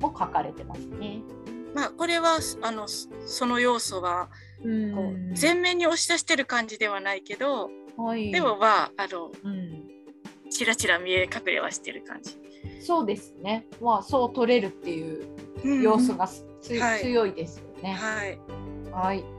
[0.00, 1.20] も書かれてますね。
[1.74, 4.28] まあこれはあのそその要素は
[4.62, 9.82] うこう前面に押し出してる感じではないけど、はい、でもまああのうん、
[10.50, 12.38] ちらちら見え隠れはしてる感じ。
[12.80, 13.66] そうですね。
[13.80, 15.26] まあそう取れるっていう
[15.64, 16.28] うん要素が
[16.60, 17.94] 強いですよね。
[17.94, 18.38] はい。
[18.92, 19.33] はい。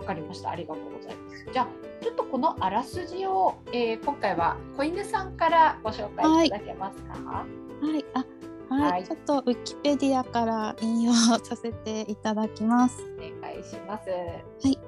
[0.00, 0.50] わかりました。
[0.50, 1.46] ありがとうございます。
[1.52, 1.68] じゃあ、
[2.02, 7.12] ちょっとこのあらすじを、えー今回は子犬さんからご紹介いただけますか？
[7.12, 13.04] はい、あ、はい、はいちょっとウィキペディアから引用させていただきます。
[13.18, 14.04] お願いします。
[14.08, 14.78] えー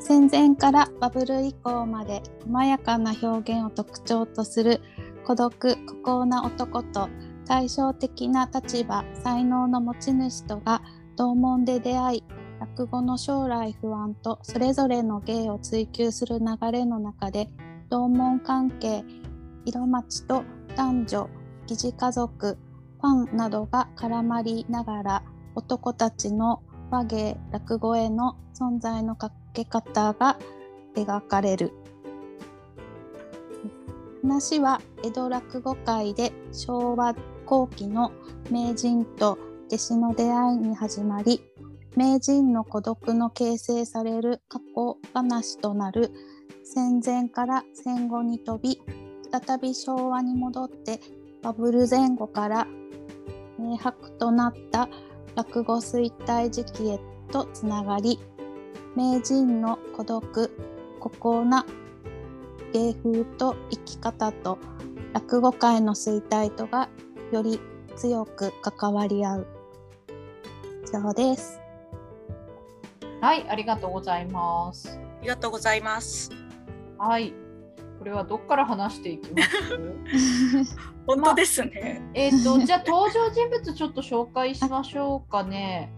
[0.00, 4.80] 戦前からバブル以降まで細やかな表現を特徴とする
[5.26, 7.10] 孤独孤高な男と
[7.46, 10.80] 対照的な立場才能の持ち主とが
[11.16, 12.24] 同門で出会い
[12.60, 17.48] 落語の将来不安とそれぞれの芸を追求する流れの中で
[17.88, 19.04] 同門関係
[19.64, 20.44] 色町と
[20.76, 21.30] 男女
[21.66, 22.58] 疑似家族
[23.00, 25.22] ファンなどが絡まりながら
[25.54, 30.38] 男たちの和芸落語への存在のかけ方が
[30.96, 31.72] 描かれる。
[34.22, 37.14] 話は江戸落語界で昭和
[37.46, 38.12] 後期の
[38.50, 41.40] 名人と弟子の出会いに始まり
[41.98, 46.12] 名人の孤独の形成される過去話となる
[46.62, 48.80] 戦前から戦後に飛び
[49.32, 51.00] 再び昭和に戻って
[51.42, 52.68] バブル前後から
[53.58, 54.88] 明白となった
[55.34, 57.00] 落語衰退時期へ
[57.32, 58.20] とつながり
[58.94, 60.56] 名人の孤独
[61.00, 61.66] 孤高な
[62.72, 64.60] 芸風と生き方と
[65.14, 66.88] 落語界の衰退とが
[67.32, 67.58] より
[67.96, 69.46] 強く関わり合う
[70.86, 71.67] 以上です。
[73.20, 74.98] はい、ありがとうございます。
[74.98, 76.30] ありがとうございます。
[76.98, 77.34] はい。
[77.98, 79.42] これはどっから話していきま
[80.62, 80.76] す？
[81.06, 82.00] 本当ですね。
[82.14, 85.90] えっと、じゃあ登場人物ちょっと紹介しましょうかね。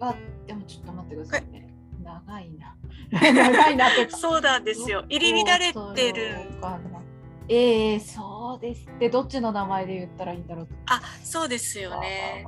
[0.00, 0.14] あ、
[0.46, 1.72] でもちょっと待ってくださいね。
[2.02, 2.76] 長いな。
[3.32, 4.10] 長いなって。
[4.10, 5.04] そうなんですよ。
[5.08, 6.50] 入り乱れてる。
[7.48, 12.44] ええそうですってどっちの名前で言ったらいいんだろうあ、そうですよね。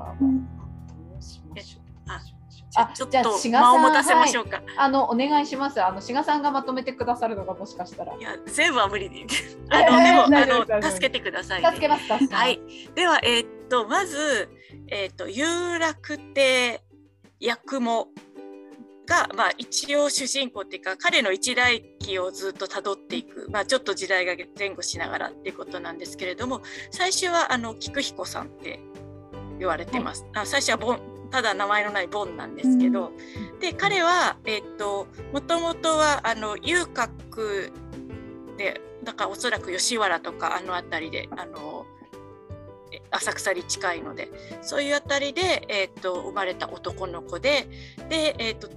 [2.77, 4.63] あちょっと間を持たせましょうか。
[4.77, 5.83] あのお願いします。
[5.83, 8.15] あの志賀さんがまとめてくださるのがもしかしたら。
[8.17, 9.27] いや、全部は無理で。
[9.71, 11.69] あえの、でも、あの、助けてください、ね。
[11.69, 12.35] 助けます助けます。
[12.35, 12.61] はい。
[12.95, 14.49] では、えーっと、まず、
[14.89, 16.81] えーっと、有楽亭
[17.41, 18.09] 八雲
[19.07, 28.81] が、まあ、一応主人公っていうか彼の一代記をずっとたどっていく、まあ、ちょっと時代が前後しながらっていうことなんですけれども最初はあの菊彦さんって
[29.59, 30.27] 言われてます。
[30.35, 33.11] あ最初はボンただ名前のないボンなんですけど、
[33.59, 37.73] で彼は、えーと、もともとはあの遊郭
[38.57, 41.87] でだからおそらく吉原とかあの辺りであの
[43.11, 44.31] 浅草に近いので
[44.63, 47.67] そういう辺りで、えーと、生まれた男の子で
[48.09, 48.71] で、えーと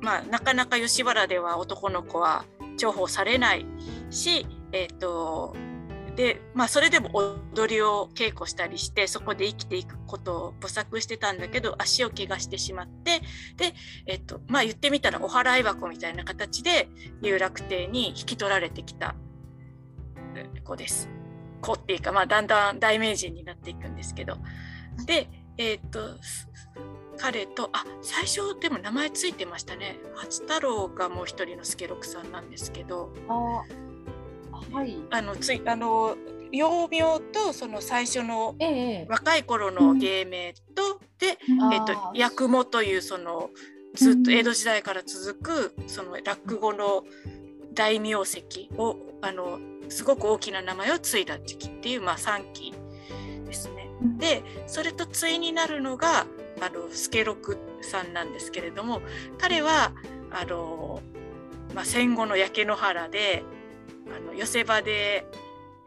[0.00, 2.44] まあ、なかなか吉原では男の子は
[2.76, 3.64] 重宝されない
[4.10, 5.54] し、えーと
[6.14, 7.10] でまあ、それでも
[7.54, 13.20] 踊りを稽古したりしてそこで生きていくことを模索してたんだけど足を怪我してしまって
[13.56, 13.74] で、
[14.06, 16.88] えっとまあ、言ってみたらお払い箱みたいな形で
[17.20, 19.16] 有楽亭に引き取られてきた
[20.64, 21.08] 子です。
[21.60, 24.36] 子っていうか、まあ、だんだん大名人になっていくんですけど
[25.06, 25.98] で、えっと
[27.16, 33.12] 彼とあ最初でも名前ついてましたね八太郎がもう一人の助六さんなんですけど。
[33.28, 33.83] あ
[34.72, 36.16] はい、あのついあの
[36.52, 38.54] 幼名とその最初の
[39.08, 43.50] 若い頃の芸名と、ええ、で、うん、えっと、八雲というその
[43.94, 47.04] ずっと江戸時代から続くその落語の
[47.74, 48.28] 大名跡
[48.76, 52.72] をあのすごく大きな名前を継いだ時期っていう、まあ、3期
[53.46, 53.88] ですね。
[54.18, 56.26] でそれと対になるのが
[56.60, 59.02] あの助六さんなんですけれども
[59.38, 59.92] 彼は
[60.30, 61.00] あの、
[61.74, 63.44] まあ、戦後の焼け野原で
[64.08, 65.26] あの寄せ場で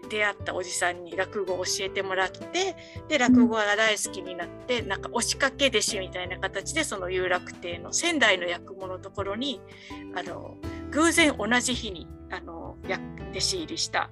[0.09, 2.75] 出会ったおじさんに落語を教えてもらって
[3.07, 9.61] で落語が大好きになってなんか押しかけ弟子みたいな形でその有楽亭の仙台の役者のところに
[10.15, 10.55] あの
[10.91, 12.77] 偶然同じ日にあの
[13.31, 14.09] 弟子入りした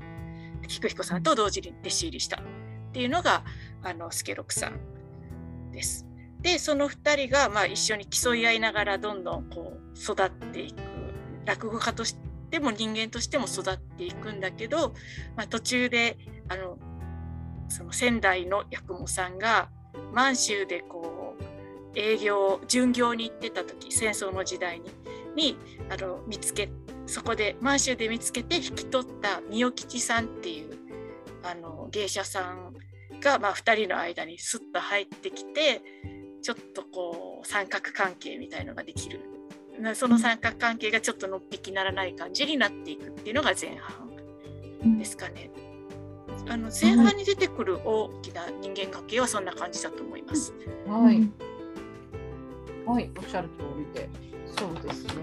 [0.68, 2.42] 菊彦さんと同時に弟子入りしたっ
[2.92, 3.44] ていうのが
[3.84, 6.06] あの助六さんです。
[6.42, 10.76] でその2人がまあ一緒に競い合いながらどんどんこう育っていく
[11.46, 14.94] 落語家としてでも人間としても育っていくんだけど、
[15.36, 16.78] まあ、途中であの
[17.68, 19.68] その仙台の八雲さんが
[20.14, 24.90] 満州でこう営業巡業に行ってた時戦争の時代に
[25.36, 25.58] に
[25.90, 26.70] あの見つけ
[27.08, 30.78] そこで満州で見つけて引き取った三代吉さんっていう
[31.44, 32.74] あの芸者さん
[33.20, 35.82] が、まあ、2人の間にスッと入ってきて
[36.42, 39.35] ちょっとこう三角関係みたいのができる。
[39.94, 45.50] その三角関係がちょっとのっぴきならない感じになっていくっていうのが前半ですかね。
[46.48, 50.54] あの前半に出てくる大きな人間関係はそんな感じだと思います。
[50.88, 51.30] はい。
[52.86, 54.10] はい、おっしゃる通りで、
[54.46, 55.14] そうですね。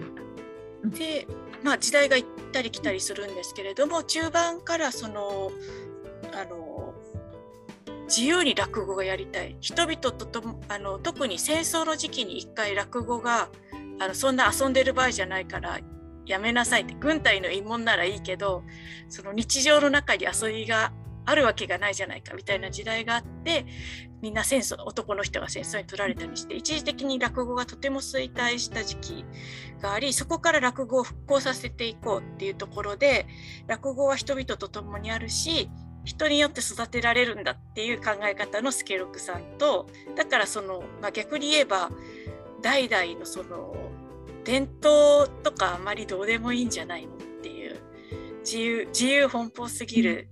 [0.85, 1.27] で、
[1.62, 5.53] まあ時代が行ったり来たりするんですけれども、中盤からその
[6.35, 6.93] あの
[8.07, 13.49] 自由に落語がやりたい人々とともあの特に戦争の時期に一回落語が
[14.00, 15.78] あのそんな遊んでる場合じゃないから
[16.26, 18.62] やめなさいって軍隊の慰問ならいいけど
[19.09, 20.92] その日常の中に遊びが
[21.24, 23.66] あるわけがないじゃないかみたいな時代があって
[24.20, 29.24] みんな戦争男の人が戦争に取られたりして一時的に落語がとても衰退した時期
[29.81, 33.26] がありそこから落語を復興させていこうっていうところで
[33.66, 35.68] 落語は人々と共にあるし
[36.05, 41.90] 人によって育てられるんだっていう考え方の助六さんとだからその、まあ、逆に言えば
[42.62, 43.75] 代々のその
[44.44, 47.81] 伝統とかあまりどうでもいいんじゃないのっていう
[48.40, 50.29] 自由自由奔放すぎる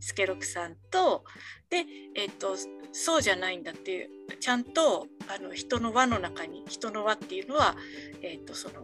[0.00, 1.24] 助六さんと
[1.70, 2.56] で、えーと、
[2.92, 7.74] そうじゃないんだっていうちゃんとあの人の輪の中に人の輪っていうのは、
[8.22, 8.74] えーと、その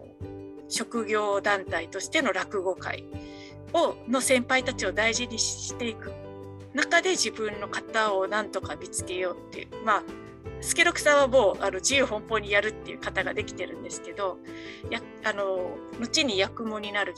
[0.69, 3.05] 職業団体としての落語会
[3.73, 6.13] をの先輩たちを大事にしていく
[6.75, 10.03] 中で自分の型をなんとか見つけようっていうまあ
[10.61, 14.39] 助六さんはもうあの自由奔放にやるっていう方ができてるんですけど
[14.91, 17.15] やあの後に役者になる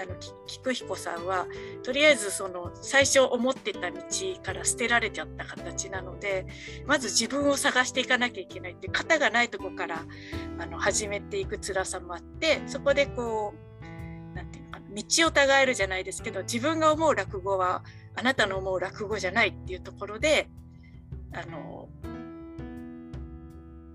[0.00, 1.46] あの菊彦さんは
[1.82, 4.00] とりあえずその最初思ってた道
[4.42, 6.46] から捨てられちゃった形なので
[6.86, 10.02] まず自分を探していかなきゃいけないって型がないとこから
[10.58, 17.84] あの始めていく辛さもあってそこでこう何て言うのかな道を違えるじゃないですけど自分が思う落語は
[18.14, 20.48] あなたの思う落語じゃないっていうところで
[21.34, 21.88] あの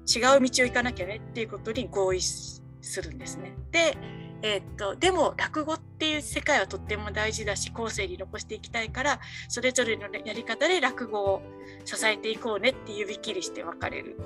[0.08, 2.62] 違う道を行かなきゃねっていうことに合意す
[3.02, 3.54] るんですね。
[3.72, 3.98] で、
[4.42, 11.42] えー、っとでも落語っていう世界はとっても大事だし後世に残していきたいからそれぞれのやり方で落語を
[11.86, 14.18] 支えていこうねって指切りして別れる。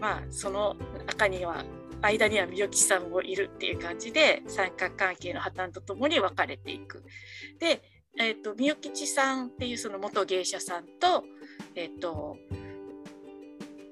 [0.00, 1.64] まあその中には
[2.02, 7.02] 間には三代吉さんもいるっていう感じで三角関係の破綻とともに分かれていく。
[7.58, 7.82] で、
[8.18, 11.24] えーと、三吉さんっていうその元芸者さんと,、
[11.74, 12.36] えーと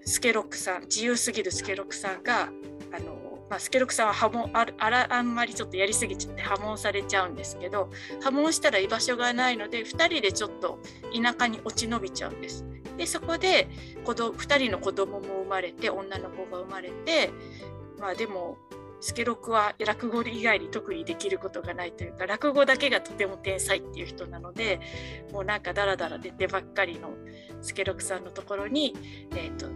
[0.05, 2.51] スケロックさん自由すぎるスケロックさんが
[2.93, 7.91] あの、まあ、スケロックさんは破門あらあんまりちょっとやりすぎちゃって破門されちゃうんですけど
[8.23, 10.79] 破門したら居場所がないので2人でちょっと
[11.15, 12.65] 田舎に落ち延びちゃうんです。
[12.97, 13.69] でそこで
[14.05, 17.31] 子ど2人の子供も生まれて女の子が生まれて
[17.99, 18.57] まあでも
[19.05, 24.81] 助六は落語以外に特にできることがないというか落語だけがとても天才っていう人なので
[25.31, 27.11] もうなんかダラダラ出てばっかりの
[27.61, 28.97] 助六さんのところに、
[29.33, 29.67] えーと、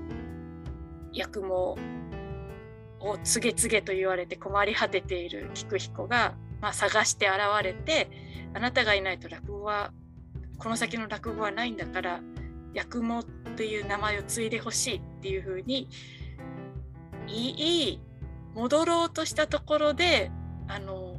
[1.18, 1.76] 役も
[3.00, 8.10] を告げ告げと言われて困り果てている菊彦が、まあ、探して現れて
[8.54, 9.92] あなたがいないと落語は
[10.58, 12.20] この先の落語はないんだから
[12.74, 13.22] 八雲
[13.56, 15.88] という名前を継いでほしいっていうふうに
[17.26, 18.00] いい
[18.54, 20.30] 戻ろうとしたところで
[20.66, 21.16] あの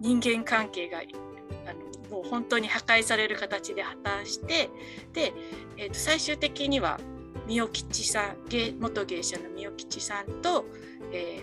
[0.00, 4.68] 人間関係があのもう本当に破壊される形で破綻して
[5.12, 5.32] で、
[5.76, 7.00] えー、と最終的には
[7.46, 8.36] 三代吉さん
[8.80, 10.64] 元芸者の三代吉さんと、
[11.12, 11.42] え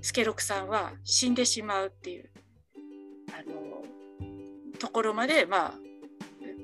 [0.00, 2.30] ー、助六さんは死んでしまうっていう
[3.32, 3.82] あの
[4.78, 5.74] ところまで、まあ、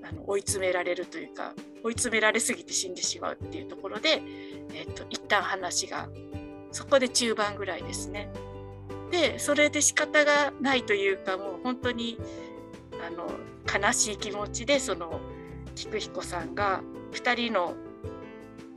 [0.09, 4.23] あの追い詰められるというか追い詰められすぎて死んでしまうっていうところで、
[4.73, 6.09] えーと一旦話が
[6.73, 8.29] そこで中盤ぐらいですね。
[9.11, 12.19] でそれで仕方がないというかもう本当に
[13.07, 13.31] あの
[13.67, 15.21] 悲しい気持ちでその
[15.75, 16.83] 菊彦さんが
[17.13, 17.75] 2人の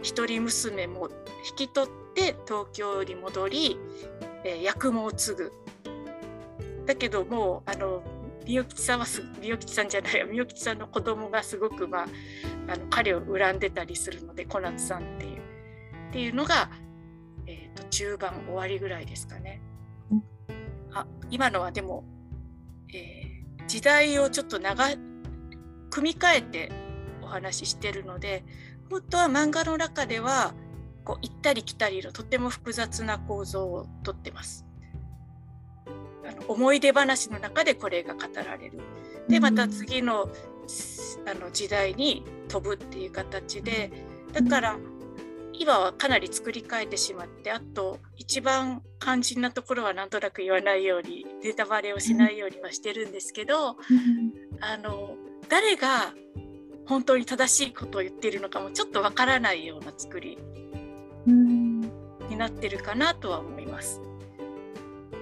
[0.01, 1.09] 一人娘も
[1.49, 3.77] 引き取って東京に戻り、
[4.43, 5.51] えー、役も継ぐ。
[6.85, 8.01] だけどもうあの
[8.45, 9.05] 美代吉さんは
[9.41, 12.05] 美代吉さんじゃない美代吉さんの子供がすごく、まあ、
[12.67, 15.39] あの彼を恨んでたりするので小夏さんっていう。
[16.09, 16.69] っていうのが
[17.49, 19.59] えーと、中盤終わりぐらいですかね。
[20.93, 22.03] あ今のはでも、
[22.93, 24.85] えー、時代をちょっと長
[25.89, 26.71] 組み替えて
[27.23, 28.43] お話ししてるので
[28.89, 30.53] 本当は漫画の中では
[31.03, 34.65] こう行ったり来たりのとても複雑な構造をとってます。
[36.27, 38.79] あの思い出話の中でこれが語られる。
[39.27, 40.29] でまた次の
[41.25, 43.91] あの時代に飛ぶっていう形で
[44.31, 44.77] だから、
[45.53, 53.75] 今はかなり作り変えてしまってあと一番肝心なところはなんとなく言わないようにネタバレをしないようにはしてるんですけど、
[54.61, 55.15] あの
[55.49, 56.13] 誰が
[56.89, 60.39] 本当に正しいことを言っているのかもちょっとわからないような作り
[61.27, 64.01] になってるかなとは思います。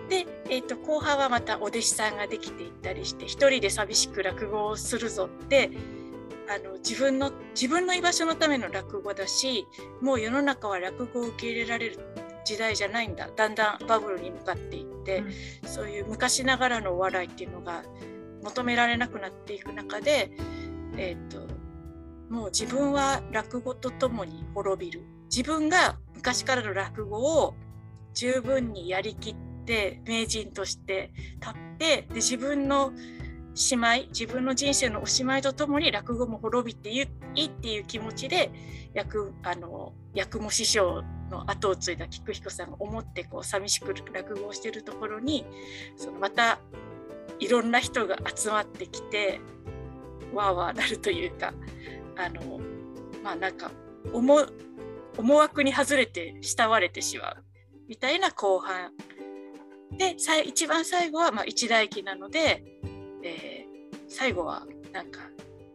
[0.09, 5.69] で、えーと、後半はまたお弟子さんができていったりして一人で寂しく落語をするぞって
[6.49, 9.67] あの自分の自分の居場所のための落語だし
[10.01, 11.99] もう世の中は落語を受け入れられる
[12.45, 17.83] 時代じゃないんだだんだんバブルに向かっていって、うん、そういう昔ながらのお笑いっていうのが
[18.41, 20.31] 求められなくなっていく中で、
[20.95, 21.56] えーと、
[22.29, 25.03] もう自分は落語とともに滅びる。
[25.29, 27.55] 自分が昔からの落語を
[28.13, 32.91] 十分にやりきって名人として立ってで自分の
[33.53, 38.51] しまい自分の人生のおしまいとともに落語も滅びていいっていう気持ちで
[38.93, 45.45] 役あの役も師匠の後を継いだ菊彦さんが思ってこう寂しく落語をしてるところに
[45.95, 46.59] そのまた
[47.39, 49.41] いろんな人が集まってきて
[50.33, 51.53] わーわーなるというか
[52.17, 52.59] あの
[53.23, 53.71] まあなんか
[54.13, 54.45] 思
[55.17, 57.43] 思惑に外れて慕われてしまう
[57.87, 58.91] みたいな後半。
[59.97, 60.15] で
[60.45, 62.63] 一番最後はまあ一代記なので
[63.23, 65.21] えー、最後はなんか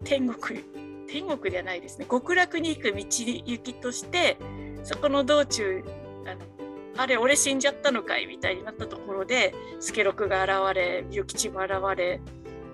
[0.05, 0.63] 天国
[1.09, 2.07] 天国ではないですね。
[2.11, 4.39] 極楽に行く道行きとして
[4.83, 5.83] そこの道中
[6.27, 6.41] あの
[6.97, 12.21] あれ俺死んじゃったのかいみたいになったところで助六が現れ諭吉も現れ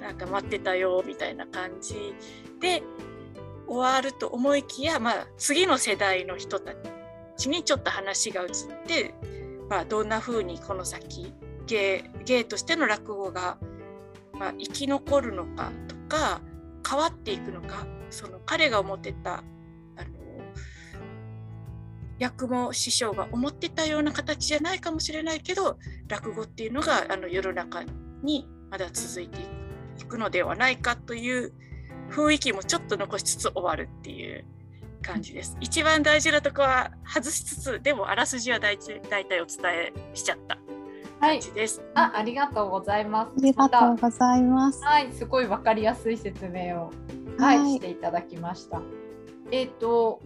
[0.01, 2.15] なんか待ってたよみたいな感じ
[2.61, 2.83] で
[3.69, 6.73] 終わると思いきや、まあ、次の世代の人た
[7.37, 8.49] ちにちょっと話が移っ
[8.87, 9.15] て、
[9.69, 11.33] まあ、どんな風にこの先
[11.67, 13.59] 芸芸としての落語が
[14.39, 16.41] まあ、生き残るのかとか
[16.89, 20.07] 変わっていくのかその彼が思ってたあの
[22.19, 27.83] 役も師匠が思ってたような形じゃないかもしれないけど落語っていうのがあの世の中
[28.23, 29.39] にまだ続いて
[30.01, 31.53] いくのではないかという
[32.11, 34.45] 雰囲気もちょっと残しつつ終わるっていう
[35.03, 35.57] 感じです。
[35.61, 40.59] 一番大事なとこは外しつつでもあらすじは大体お伝えしちゃった
[41.21, 41.81] 感じです。
[41.95, 43.33] はい、あ、ありがとうございます。
[43.37, 44.83] ありがとうございます。
[44.85, 46.91] はい、すごいわかりやすい説明を、
[47.39, 48.81] はい、はい、していただきました。
[49.51, 50.21] えっ、ー、と。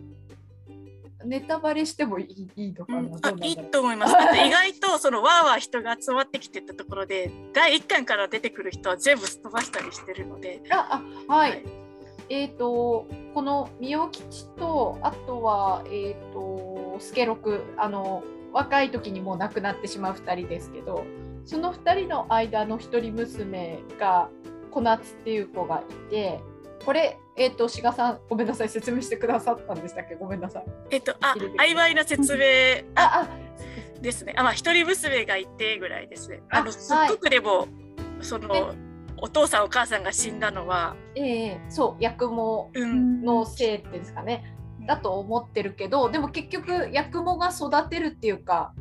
[1.24, 4.14] ネタバレしてもいいいいのかな、うん、あいいと思います。
[4.14, 10.62] 意外とそのわーわー人が集まってきてたところで第1巻から出てくる人は全部すっ飛ばしたりしてるので。
[10.70, 11.82] ああはい、はい。
[12.28, 21.04] えー、とこの三代吉とあとは、えー、と助六あの若い時にもう亡くなってしまう2人ですけど
[21.44, 24.28] その2人の間の一人娘が
[24.70, 26.40] 小夏っていう子がいて
[26.84, 30.14] これえっ、ー、と志賀さんごめんなさい説明してくださったんでしたっけ？
[30.14, 30.64] ごめんなさい。
[30.90, 33.28] えっ、とあ曖昧な説明ああ。
[34.00, 34.34] ですね。
[34.36, 36.42] あまあ一人娘がいてぐらいですね。
[36.50, 37.68] あのすっごくでも、はい、
[38.20, 38.74] その
[39.16, 48.74] お父さんお母さんが死んだのは、ええー、そう八雲のせいってですかね、うん、だと思ってるけどでも結局八雲が育てるっていうか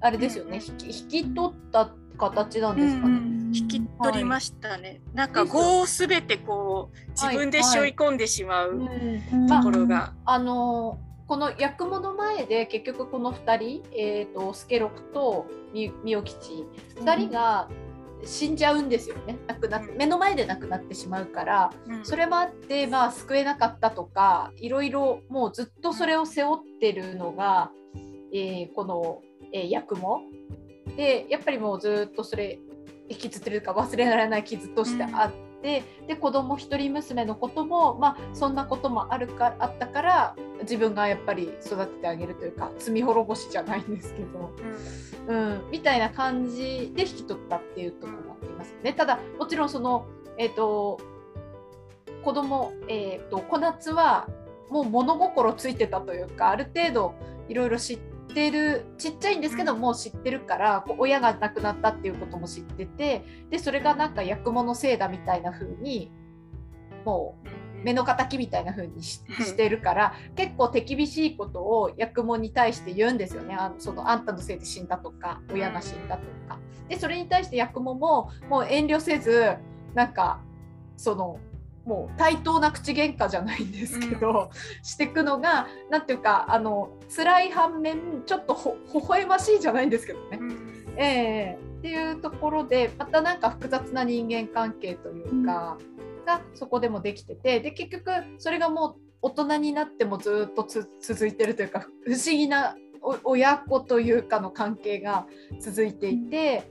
[0.00, 3.16] あれですよね、うん、引き引き取った形なんですかね。
[3.16, 4.88] うん引き取りましたね。
[4.88, 8.88] はい、なんか語をすべてこう自分で背負い込んでしまう
[9.48, 10.14] ところが。
[10.24, 16.64] あのこの役物の前で結局この2人、えーと、助六とみ代吉
[17.00, 17.68] 2人が
[18.24, 19.36] 死んじゃうんですよね。
[19.46, 27.70] 亡くな目の前で亡くなってしまうから、うん、それもあって、まあ、救えなかったとかいろいろもうずっとそれを背負ってるのが、
[28.32, 30.22] えー、この、えー、役も。
[30.96, 32.58] でやっぱりもうずっとそれ
[33.08, 44.52] 生きずってるか忘れられない傷としてあって、うん、で子供一人娘のことも、まあ、そんなこともあるかあったから自分がやっぱり育ててあげるというか罪滅ぼしじゃないんですけど、
[45.28, 48.74] うん、うん、みたいな感じで引き取ったっていうところもあります。
[48.82, 48.92] ね。
[48.92, 50.06] ただもちろんその、
[50.38, 50.98] えーと、
[52.22, 54.28] 子供、えーと、と小夏は
[54.70, 57.14] もう物心ついてたというかある程度
[57.48, 66.12] いろいろ知ってってるちっちゃいんですけどもう知ってるから親が亡くなったっていうことも知っててでそれがなんか八雲のせいだみたいな風に
[67.06, 67.48] もう
[67.82, 69.22] 目の敵みたいな風にし
[69.56, 73.54] てるから結構手厳しいことを八雲に対して言うんですよね。
[73.54, 76.58] あのそのあんたのせいで死んだとか親が死んだとか。
[76.88, 79.56] でそれに対して八雲ももう遠慮せず
[79.94, 80.40] なんか
[80.96, 81.38] その
[81.86, 90.38] もう対等な口喧嘩じゃないんですけど、うん、していくのが何ていうかあの辛い反面ちょっとほ微笑ましいじゃないんですけどね。
[90.40, 100.66] うん、えー、っていうところでまたなんか複雑な人間関係というか、うん、がそこでもできててで結局それがもう大人になってもずっと
[101.00, 102.74] 続いてるというか不思議な
[103.22, 105.26] 親子というかの関係が
[105.60, 106.64] 続いていて、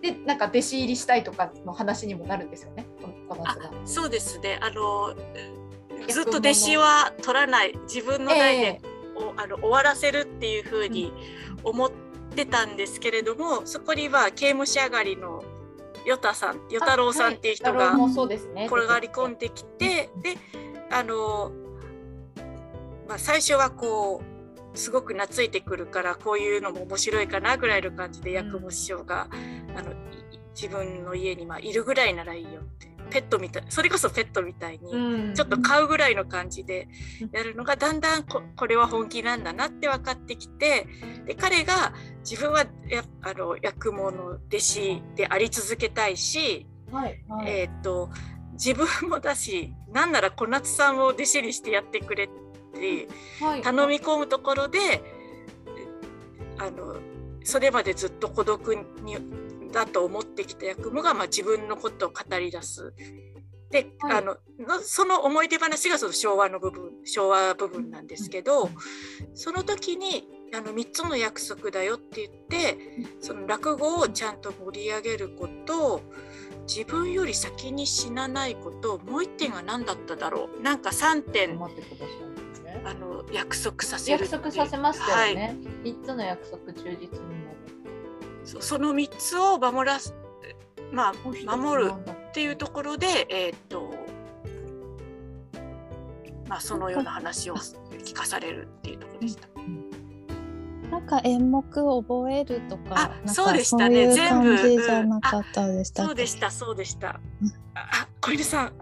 [0.00, 2.86] でなんか弟子入りしたいとかの話にもなるんですよね。
[3.44, 4.58] あそうですね。
[4.62, 5.14] あの
[6.08, 11.12] ずっと弟子は取らない自分の代で、えー、あの終わらせるっていうふうに
[11.62, 11.90] 思っ
[12.34, 15.44] てたんですけれども、うん、そこには刑務所上がりの
[16.04, 20.36] 与田さん与太郎さんっていう人が転がり込んできて、で
[20.90, 21.52] あの、
[23.08, 24.22] まあ、最初はこ
[24.74, 29.28] うすごく懐いてくるからこういうのも面白いかなぐらいの感じで八雲師匠が、
[29.70, 29.92] うん、あの
[30.54, 36.88] 自分の家にまあいるぐらいならいいよってペットみたいそれこそペットみたいにちょっと飼うぐらいの感じで
[37.30, 40.86] やるのがだんだんここれは本気なんだなって分かってきて
[41.26, 41.92] で彼が
[42.28, 48.08] 自分はやあの役者の弟子であり続けたいし、はいはい、えー、っと
[48.52, 52.28] 自分もだしなんなら小夏さんを弟子にしてやってくれっ
[52.72, 53.08] て
[53.62, 55.00] 頼み込むところで、はい、
[56.58, 56.96] あの
[57.44, 59.18] それまでずっと孤独に
[59.72, 62.92] だと思ってきた役務が、まあ、自分のことを語り出す。
[63.70, 64.36] で、はい、あの
[64.82, 68.68] その思い出話がその昭和の部分昭和部分なんですけど、
[69.34, 72.78] その時にあの3つの約束だよって言って
[73.20, 76.02] その落語をちゃんと盛り上げること
[76.68, 80.62] 自分より先に死なないこともう1点は何だっただろう。
[80.62, 81.58] なんか3点
[82.84, 85.48] あの約束させる約束させましたよね、は
[85.88, 87.41] い、3つの約束忠実に
[88.44, 90.14] その3つを守らす、
[90.92, 91.92] まあ、守る
[92.30, 93.92] っていうところで、えー、っと
[96.52, 99.48] まあ、そのような話を聞かされるっていうところでした。
[100.90, 104.12] なんか演目覚えるとか、あ、そうでしたね。
[104.12, 107.18] 全部じゃなかったでした、うん、そうでした、そうでした。
[107.74, 108.66] あ、小出さん。
[108.66, 108.72] は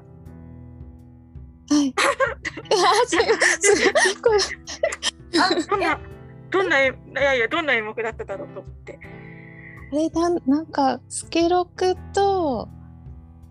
[1.80, 1.94] い。
[5.38, 6.00] あ、どんな、
[6.50, 8.98] どんな、いやいや、どんな演目だっただろうと思って。
[9.92, 12.68] あれだなんかスケロクと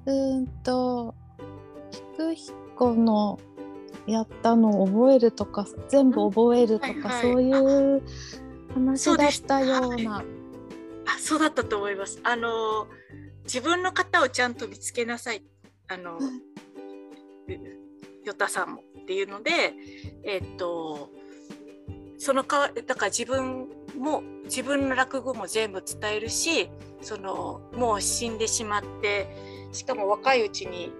[0.05, 1.13] うんと
[1.91, 3.39] ひくひこの
[4.07, 8.03] やったのを覚えるとか全部覚えるとか、はいはい、そういう
[8.73, 10.23] 話だったような。
[11.05, 12.19] あそうだったと思います。
[12.23, 12.87] あの
[13.43, 15.43] 自分の型をちゃんと見つけなさい。
[15.87, 16.19] あの、
[18.23, 19.73] ヨタさんもっていうので、
[20.23, 21.09] えっ、と
[22.17, 23.69] そのかだから自分
[23.99, 26.69] も自分の落語も全部伝えるし
[27.01, 29.27] そのもう死んでしまって
[29.71, 30.91] しかも若いうちに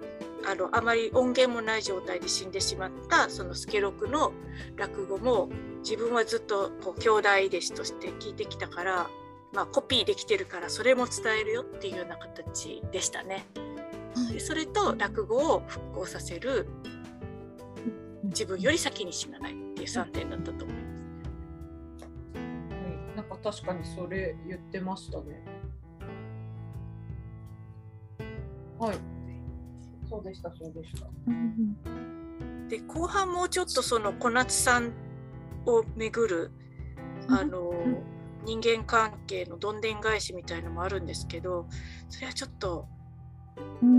[0.46, 4.32] あのあまり音源もない状態で死んでしまったその助六の
[4.76, 5.48] 落語も
[5.82, 9.10] 自分はずっとこう兄弟弟子として聞いてきたから、
[9.52, 13.46] まあ、コピーできてるからそれも伝えるよっていうような形でしたね。
[14.32, 16.68] でそれと落語を復興させる
[18.24, 20.89] 自分より先に死なないっていう3点だったと思います。
[23.10, 25.42] はいなんか確かにそれ言ってましたね。
[28.78, 28.96] はい。
[30.08, 31.06] そうでした、そうでした。
[31.26, 31.76] うん
[32.68, 34.92] で後半もうちょっとその小夏さん
[35.66, 36.50] をめぐる
[37.28, 37.72] あの、
[38.44, 41.66] 人間関係のどんでん返しみたいのもあるんですけど
[42.08, 42.99] それはちょっとうん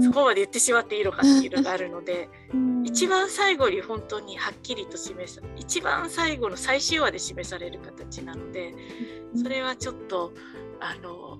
[0.03, 2.85] そこまで言ってしまっていいのかっていうのがあるので、うん。
[2.85, 8.73] 一番最後に本当にはっきりと示さ一番最後の最終話で示される形なので
[9.35, 10.33] それはちょっと
[10.79, 11.37] あの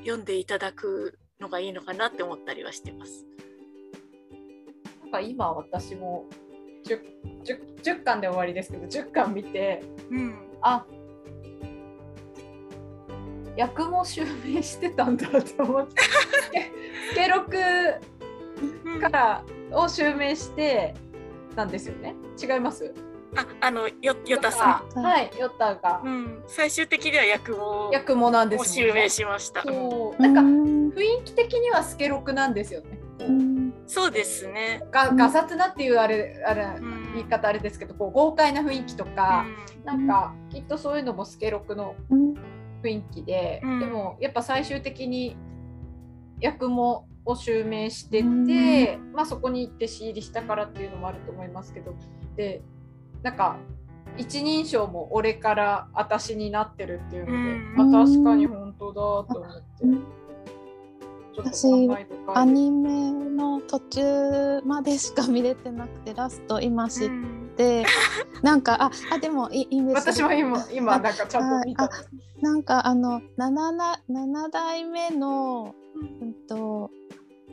[0.00, 3.26] 読んでいただくのがいいのかなって思ったりはしてます。
[5.02, 6.26] なんか今私も
[6.86, 7.00] 10,
[7.44, 10.34] 10, 10巻で終わりですけど、10巻見て、うん。
[10.62, 10.84] あ
[13.58, 16.72] 役も襲名してたんだって思って、ス ケ
[17.10, 19.42] スケロクから
[19.72, 20.94] を襲名して
[21.56, 22.14] なんですよね。
[22.40, 22.94] 違います？
[23.36, 25.00] ああのよよたさん。
[25.00, 25.02] ん。
[25.02, 29.62] はい、ヨタがうん、最終的には役も役もなんですを襲名しました。
[29.64, 33.00] そうなんかうん雰囲気的にはスケロクなんですよね。
[33.88, 34.84] そうですね。
[34.92, 39.44] ががさつなっていうあれあれうん言い方あれですけどこう豪快な雰囲気とか、
[39.84, 42.34] なんかきっとそういうのもスケロクのうん
[42.82, 43.80] 雰囲気で、うん。
[43.80, 45.36] でもやっぱ最終的に
[46.40, 49.12] 役もを襲名してて、うん。
[49.14, 51.94] まあ、そこに行って仕入りしたからっていうのもあると思いますけど
[52.36, 52.62] で
[53.22, 53.56] なんか
[54.16, 57.90] 一人称も俺から私になってるっていうので、うん。
[57.92, 60.04] まあ、確かに本当だと思って、うん。
[61.34, 67.84] ちょっと考えとかアニメの途中までしか見れてなくてラスト今知っうんて、
[68.42, 70.12] なんかああでもいいんです。
[70.12, 71.84] 私も今今なんかちゃんと見た。
[71.84, 71.90] あ
[72.40, 75.74] なんかあの 7, な7代目の
[76.20, 76.34] うん。
[76.46, 76.90] と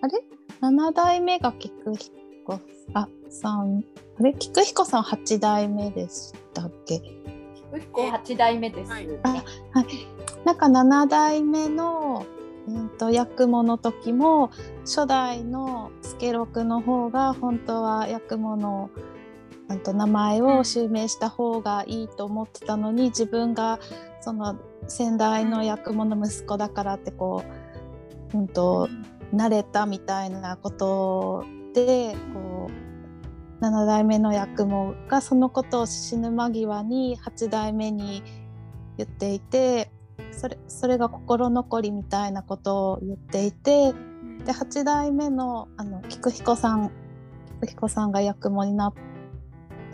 [0.01, 0.24] あれ
[0.62, 2.60] ？7代目が菊彦
[2.93, 3.84] あさん。
[4.20, 4.34] あれ？
[4.38, 7.01] 菊彦さん8代目でしたっけ？
[7.72, 9.08] 菊彦八代目です、はい。
[9.24, 9.88] あはい。
[10.45, 12.26] なんか7代目の
[12.68, 14.51] うんと役もの時も
[14.82, 18.99] 初代の助六の方が本当は役ものう
[19.74, 23.80] んと名前を襲名した方がいいと思ってたのに自分が
[24.22, 27.43] その先代の役もの息子だからってこ
[28.34, 28.88] う、うん、と
[29.34, 38.24] 慣れたみたいなことでこう7代目の役もがそのことを死ぬ間際に8代目に
[38.97, 39.91] 言っていて
[40.32, 43.93] それそれが心残りみたいなことを言っていて
[44.45, 46.91] で8代目のあの菊彦さん
[47.61, 48.93] 菊彦さんが役もになっ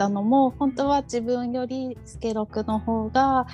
[0.02, 3.46] たのも本当は自分より助六の方が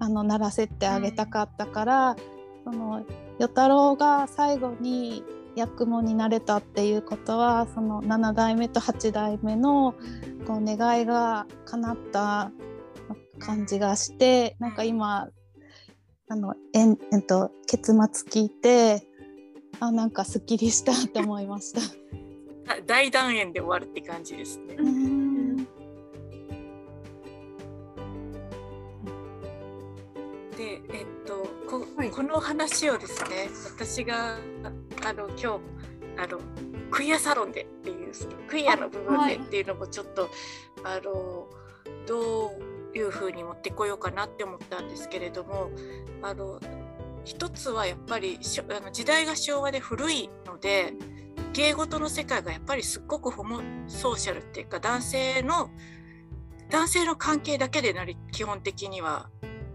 [0.00, 2.16] あのならせてあげたかったから、
[2.64, 3.06] その
[3.38, 5.22] 与太郎が最後に
[5.54, 9.94] 役もになれたっていうことはその7代目と8代目の
[10.44, 12.50] こう願いが叶った
[13.38, 15.28] 感じがしてなんか今
[16.28, 19.06] あのえん、えっと、結末聞いて
[19.78, 21.80] あなんかすっきりしたと思いました。
[22.74, 25.21] あ 大団円で終わるって感じですね。
[32.12, 34.36] こ,、の話をですね私が
[35.04, 35.46] あの今日
[36.18, 36.38] あの
[36.90, 40.28] クイアサロンでっていうそのクイアの部分でっていうのもちょっと、
[40.84, 41.48] あの
[42.06, 42.50] ど
[42.94, 45.70] ういうふうに持ってこようかなって思ったんですけれども
[46.20, 46.60] あの
[47.24, 50.92] 一つはやっぱりしょあの時代が昭和で古いので
[51.52, 55.70] 芸事の世界がやっぱりすっごくホモソーシャルっていうか男性の
[56.70, 59.28] 男性の関係だけでなり基本的には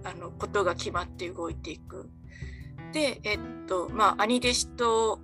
[0.03, 2.09] あのことが決まって動いていく。
[2.93, 5.19] で、えっとまあ、兄弟子と、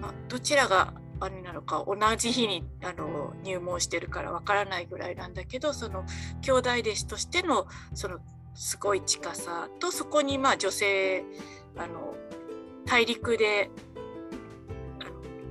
[0.00, 6.04] まあ、どちらが兄なのか同じ日にあの入門してるからわからないぐらいなんだけどその
[6.42, 8.18] 兄弟弟子としてのその
[8.54, 11.24] すごい近さとそこにまあ女性
[11.76, 12.14] あの
[12.86, 13.70] 大陸で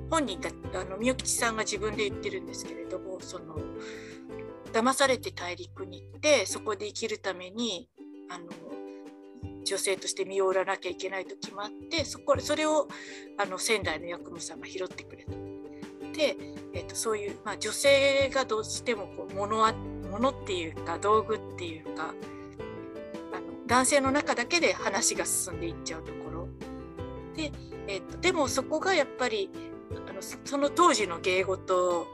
[0.09, 0.49] 本人だ
[0.79, 3.57] あのみよ吉さんが自分で言ってるんですけれどもその
[4.71, 7.89] 騙されて大陸に行ってそこで生きるために
[8.29, 8.45] あの
[9.65, 12.87] 女性として身を売らなきゃいけないと決まってそこそれを
[13.37, 15.31] あの仙台の薬務さんが拾ってくれた。
[16.13, 16.37] で、
[16.73, 19.73] えっとそういう、まあ、女性がどうしてもこう物は
[20.09, 22.13] 物っていうか道具っていうか
[23.33, 26.47] あの男性の中だけで話が進んでいっちゃうところ
[27.35, 27.51] で、
[27.87, 29.49] えっとでもそこがやっぱり
[30.07, 32.07] あのその当時の芸事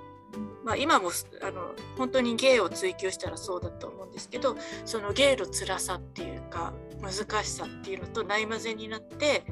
[0.64, 1.10] まあ、今も
[1.42, 4.56] あの本当に芸を追求したらそうだと思うんですけど
[4.86, 9.44] その芸の辛さっていうか難しさっていうのとないまぜになって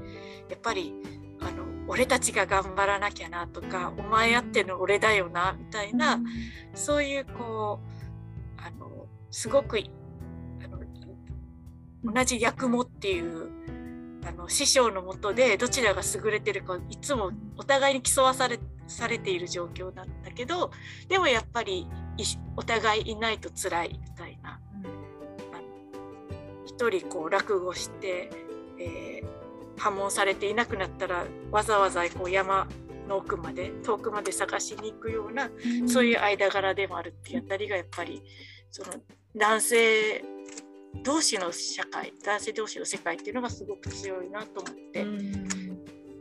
[0.49, 0.93] やっぱり
[1.41, 6.19] あの俺たちが頑張らなきゃなとかお前あっての俺だよなみたいな
[6.75, 7.79] そういうこ
[8.57, 9.79] うあのすごく
[10.63, 13.49] あの同じ役もっていう
[14.27, 20.71] あの師匠のもとでどちらが優れてるかいつもお互いに競わされてされている状況なんだけど
[21.07, 21.87] でもやっぱり
[22.55, 24.59] お互いいないと辛いみたいな。
[26.65, 28.29] 一人こう落語して、
[28.79, 32.69] えー、破門されていなくなったらわざわざこう山
[33.09, 35.49] の奥まで遠くまで探しに行くような、
[35.81, 38.23] うん、そういう間柄でもあるっていうあたりがやっぱり
[38.71, 38.93] その
[39.35, 40.23] 男性
[41.03, 45.47] 同士の社会男性同士の世界っていうのがすごく強いなと思って、うん、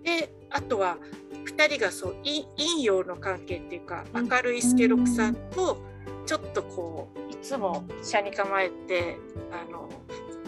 [0.08, 0.96] であとは
[1.44, 5.82] 2人がそう陰陽の関係っていうか明るい助六さんと
[6.24, 7.84] ちょっとこういつも。
[8.02, 9.18] 車に構えて
[9.52, 9.88] あの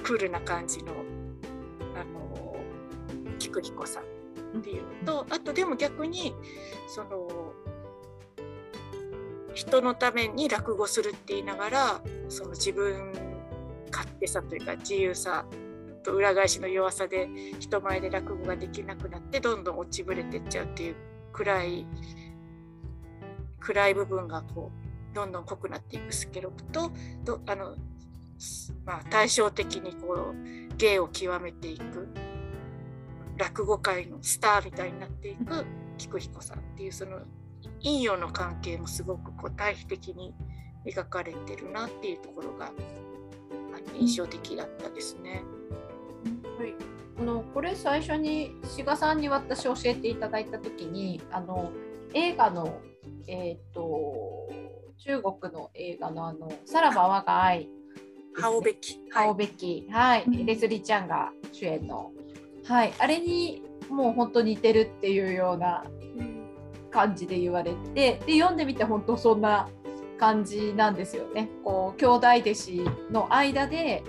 [0.03, 0.93] クールな感じの
[1.95, 2.57] あの
[3.39, 6.35] 菊彦さんっていうのとあとでも逆に
[6.89, 7.29] その
[9.55, 13.13] 人のために落語するって言いながらその自分
[13.91, 15.45] 勝手さというか自由さ
[16.03, 17.29] と裏返しの弱さで
[17.59, 20.97] 人前で落語ができなくなってどんどん落ちぶれてっちゃうっていう
[21.33, 21.87] 暗い
[23.61, 24.71] 暗い部分がこ
[25.13, 26.91] うどんどん濃くなっていくスケロクと
[27.25, 27.77] どあの、
[28.85, 32.09] まあ、対照的にこう芸を極めていく
[33.37, 35.65] 落語界のスターみたいになっていく
[35.99, 37.21] 菊彦さんっていうその
[37.83, 40.35] 陰陽の関係もすごくこう対比的に
[40.87, 42.73] 描かれてるなっていうところが
[43.99, 45.43] 印象的だったですね。
[46.61, 46.75] はい、
[47.19, 51.73] あのこれ最初に志賀さんに私教えていただいた時にあの
[52.13, 52.81] 映画の、
[53.27, 54.47] えーと、
[54.99, 57.71] 中国の映画のあの「さらば我が愛」
[58.37, 59.01] ハオベキ。
[59.11, 59.89] ハオベキ。
[59.91, 60.25] はい。
[60.47, 62.13] レスリーちゃんが主演の。
[62.65, 62.93] はい。
[62.99, 65.85] あれにもう本当似てるっていうような
[66.93, 69.69] 感じで言われて、で、読んでみて本当そんな
[70.17, 71.51] 感じなんですよね。
[71.65, 74.05] こう、兄弟弟子の間で、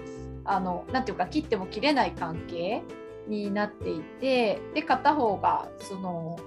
[0.45, 2.83] あのなんていうか切っても切れない関係
[3.27, 6.39] になっていてで片方がその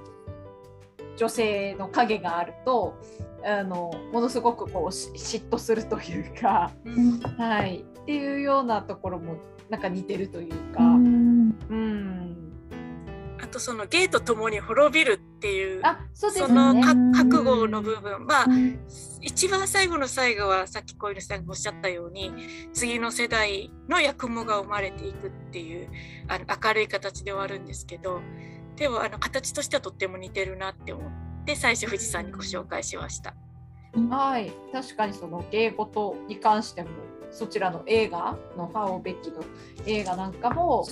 [1.16, 2.98] 女性の影があると
[3.44, 9.36] あのものすごくこう嫉妬するというか、うん、はい、っていうようなところも
[9.70, 10.82] なんか似てるというか。
[10.82, 12.14] うん、うん
[13.42, 15.82] あとそのゲートともに滅びるっていう
[16.14, 16.80] そ、ね,、の
[17.12, 18.46] 覚悟の部分まあ、
[19.24, 22.30] 一番最後の最後はさっき小犬さんがおっしゃったように
[22.74, 25.88] 次の世代の役もが生まれていくっていう
[26.28, 28.20] あの明るい形で終わるんですけど
[28.76, 33.34] でもあの形としてはとっても似てるなって思って最初富士山にご紹介しました。
[34.10, 36.88] はい確かにその芸事に関しても
[37.30, 39.42] そちらの映画の「ファオ・ベッキ」の
[39.86, 40.84] 映画なんかも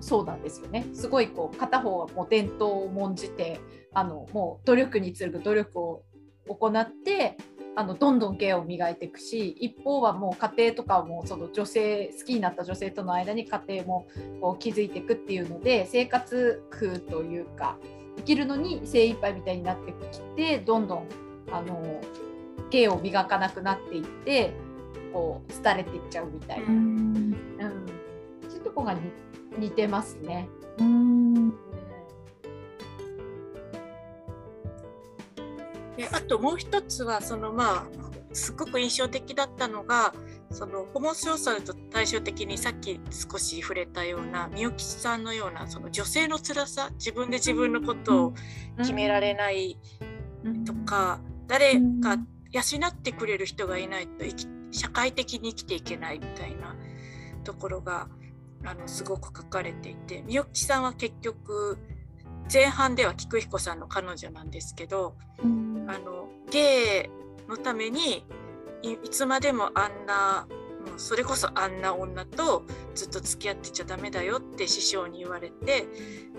[0.00, 3.60] そうなんですよねすごいこう片方はもう伝統を重んじて
[3.92, 6.04] あのもう努力に次ぐ努力を
[6.48, 7.36] 行って
[7.74, 14.06] あのどんどん芸を磨いていくし一方はもう家庭とかもその女性好きになった女性との間に家庭も
[14.40, 17.78] こう築いていくっていうので生活苦というか
[18.18, 21.08] 生きるのに精一杯みたいになってきてどんどん
[21.50, 22.00] あの
[22.70, 24.52] 芸を磨かなくなっていって
[25.12, 27.36] こう廃れていっちゃうみたいな、うん、
[28.48, 28.94] そういうとこが
[29.58, 30.48] 似てますね。
[30.78, 31.52] うん
[35.96, 40.14] であともう一つはそのまあすごく印象的だったのが
[40.50, 48.34] そのホモソーサルと対照的にさっき少し触れたようなみよきさんのようなその女性の辛さ自分で自分のことを
[48.78, 49.78] 決められない
[50.66, 52.18] とか、誰か
[52.50, 56.74] 養ってくれる人がいないと生き社会的に生きていけないみたいな
[57.44, 58.08] ところが
[58.64, 61.78] あのすごく書かれていてみよきさんは結局
[62.52, 67.10] 前半では菊彦さんの彼女なんですけど、うん、あの芸
[67.48, 68.24] のために
[68.82, 70.46] いつまでもあんな
[70.96, 72.64] それこそあんな女と
[72.94, 75.86] ずっと付き合ってちゃダメだよって師匠に言われて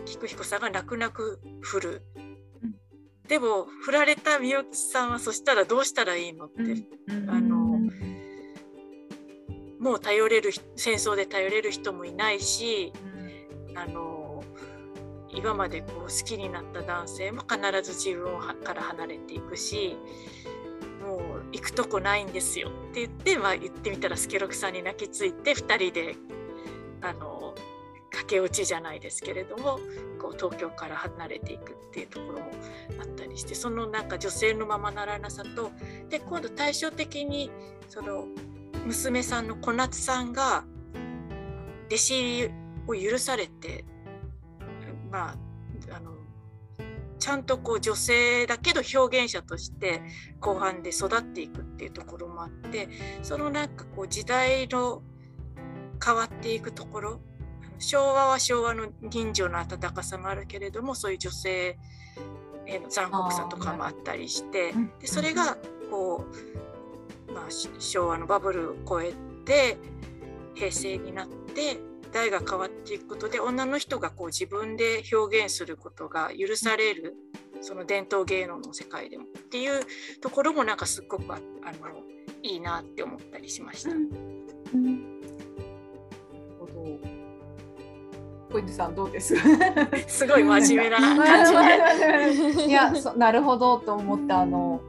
[0.06, 2.02] 菊彦さんが泣く泣く振る。
[3.28, 6.62] でも振られたみよきさんはそしたらどうしたらいいのって、
[7.08, 7.80] うん、あの
[9.80, 12.92] もう頼れる戦争で頼れる人もいないし、
[13.70, 14.13] うん、あの
[15.36, 19.98] 今までこう好きになった男性も必ず自分から離れていくし
[21.02, 21.22] もう
[21.52, 22.70] 行くとこないんですよ。
[22.70, 26.16] って言って、まあ、言ってみたら助六さんに泣きついて2人で
[27.02, 27.54] あの
[28.12, 29.80] 駆け落ちじゃないですけれども
[30.20, 32.52] こう東京から離れていくっていうところも
[33.02, 35.72] あったりしてそのなんか女性のままならなさと
[36.10, 37.52] で今度対照的に
[37.90, 38.28] その
[38.86, 40.64] 娘さんの小夏さんが
[41.88, 42.52] 弟子
[42.88, 43.86] を許されて
[45.14, 46.12] まああの
[47.20, 50.02] ちゃんとこう女性だけど表現者として
[50.42, 52.90] 後半で育っていくっていうところもあって
[53.22, 55.02] そのなんかこう時代の
[56.04, 57.20] 変わっていくところ
[57.80, 61.78] 昭和は昭和の人情の温かさもあるけれどもそういう女性
[62.66, 65.58] への残酷さとかもあったりしてでそれが
[65.92, 66.26] こ
[67.30, 67.44] う、まあ、
[67.80, 69.14] 昭和のバブルを超え
[69.46, 69.78] て
[70.56, 71.78] 平成になって
[72.14, 77.16] 代が変わっていくことで女の人がこう自分で表現することが許される
[77.62, 79.26] その伝統芸能の世界でも。
[79.26, 79.82] っていう
[80.22, 81.42] ところもなんかすっごくあの
[82.42, 83.92] いいなって思ったりしました。
[83.92, 83.98] うん。
[84.74, 85.14] うん。
[88.52, 89.36] 小泉さんどうです？
[90.08, 92.66] すごい真面目な感じで。
[92.70, 94.82] いやそなるほどと思ってあの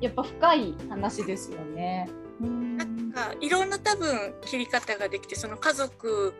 [0.00, 2.08] やっぱ深い話ですよね。
[2.40, 6.34] なんかいろんな多分切り方ができてその家族、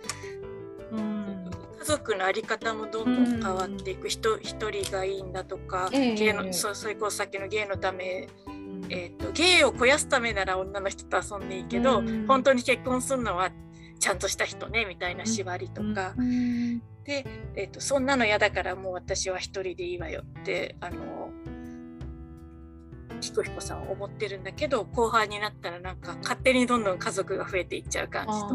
[0.90, 8.28] うん、家族の在り方もどんどん変わっていく、うん、人一人がいいんだとか、えー、芸のそそれこそさっきの芸のため、
[8.88, 13.51] えーと、芸を肥やすためなら女の人と遊んでいいけど、うん、本当に結婚するのは
[13.99, 16.14] ちゃんとした人ねみたいな縛りとか、
[17.05, 17.24] で、
[17.55, 21.30] えーと、そんなの嫌だからもう私は一人でいいわよってあの
[23.22, 28.54] ひこひこさんは思ってるんだけど後半になったらなんか勝手にどんどん家族が増えていっちゃう感じとか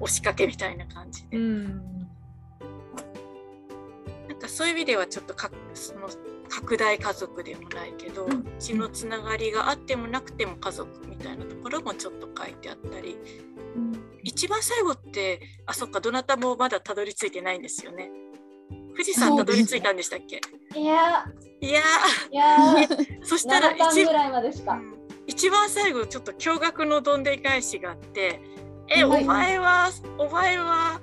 [0.00, 1.38] 押しかけみたいな感じで。
[1.38, 1.44] な
[4.36, 6.08] んかそういう意味ではちょっとかその
[6.48, 8.26] 拡大家族でもないけど、
[8.58, 13.16] 血のつながりがあってもなくても家族みたいなところもちょっと書いてあったり、
[13.76, 13.92] うん、
[14.24, 18.10] 一番最後ってあそっかどなたもまだたどり着いてないんですよね。
[19.00, 20.42] 富士山たどり着いたんでしたっけ？
[20.78, 21.24] いや
[21.62, 21.80] いや
[22.30, 22.88] いや
[23.22, 24.06] そしたら一
[25.26, 28.40] 一番最後ちょっと驚愕のどんで返しがあって
[28.88, 29.88] 「え、お前は
[30.18, 31.00] お前は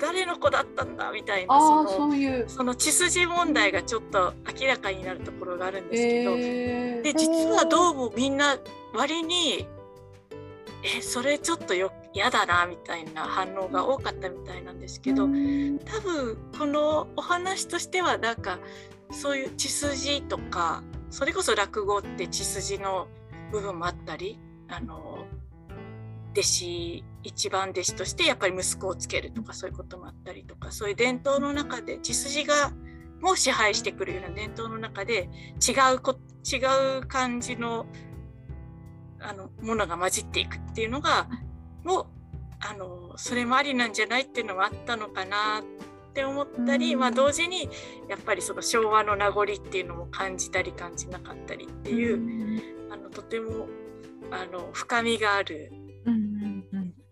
[0.00, 2.48] 誰の子だったんだ」みたいなそのそういう。
[2.48, 8.56] その血筋問題がちょっと明らかになるところがあるんですけど、えー、で実はどうもみんな
[8.94, 9.66] 割に
[10.82, 18.58] えそれちょっとよ嫌だなみたいな反応が多かったみたいなんですけど多分このお話としてはなんか
[19.12, 23.06] そういう血筋とかそれこそ落語って血筋の
[23.52, 25.26] 部分もあったりあの
[26.32, 32.72] 弟子一番弟子としてやっぱり息子をつけるとかそういうこともあったりとかそういう伝統の中で血筋が
[33.20, 35.30] もう支配してくるような伝統の中で
[35.66, 36.56] 違うこ違
[36.98, 37.86] う感じの
[39.20, 41.28] あのものが混じっていくっていうのが
[41.88, 42.06] もう
[42.60, 47.70] あのそれもありなんじゃないっていうのはあったのかなって思ったり、まあ、同時に
[48.10, 53.68] やっぱりその昭和の名残っていうのも感じたり感じなかったりっていう、あのとても
[54.30, 55.72] あの深みがある、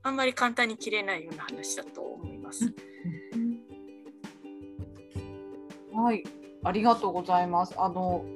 [0.02, 2.74] あんまり簡単に切れないような話だと思います。
[5.94, 6.22] はい、
[6.64, 7.74] ありがとうございます。
[7.78, 8.26] あの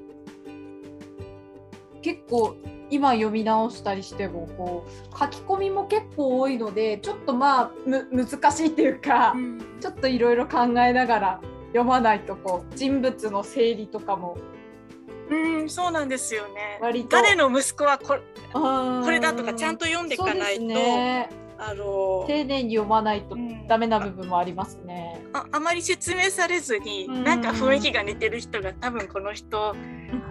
[2.03, 2.57] 結構
[2.91, 14.37] 今読み直したりしてもこう書き込みも結構多いのでちょっとまあ難しいっていうか、うん、ちょっといろいろ考えながら読まないとこう人物の整理とかも。
[15.31, 16.81] うんそうなんですよね。
[17.09, 18.21] 誰の息子はこれ
[18.53, 20.65] これだとかちゃんと読んでいかないと。
[20.65, 21.29] ね、
[21.63, 23.37] あの丁寧に読まないと
[23.69, 25.21] ダメな部分もありますね。
[25.35, 29.75] ああまり説明されずに、うん、なんか雰囲気が似てる人が多分この人、あ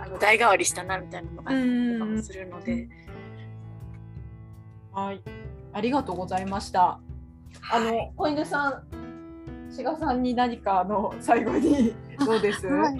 [0.07, 2.89] の代替わりしたなみたいなのがあったりとかもするので。
[4.91, 5.21] はい、
[5.71, 6.99] ありがとうございました。
[7.71, 8.84] あの、小犬さん、
[9.71, 11.93] 志賀さんに何かあの最後に
[12.25, 12.65] どうです？
[12.65, 12.99] はい、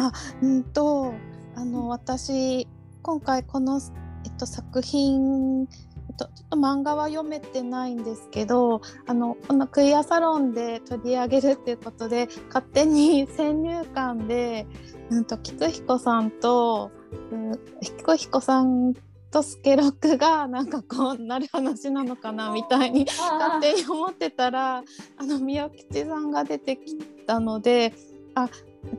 [0.00, 1.14] あ、うんと
[1.54, 2.66] あの私
[3.00, 3.80] 今回この
[4.24, 5.68] えっと作品
[6.16, 14.66] ちょっと漫画は読めてないんですけどあのこのクイアサロンで取り上げるっていうことで勝手に先入観で、
[15.10, 16.90] うんと、菊彦さんと、
[17.32, 18.94] うん、菊彦さん
[19.30, 24.84] とスケロクがなんかこうなる話なのかなみたいに勝手に思ってたら
[25.16, 26.96] あの宮吉さんが出てき
[27.26, 27.92] たので
[28.36, 28.48] あ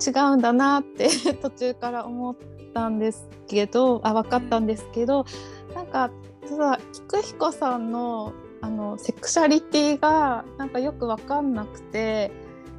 [0.05, 1.09] 違うんだなって
[1.41, 2.35] 途中から思っ
[2.73, 5.25] たんですけどあ分かったんですけど
[5.73, 6.11] なんか
[6.49, 12.31] ただ菊彦さんのあのセクシャリティがなんかよく分かんなくて、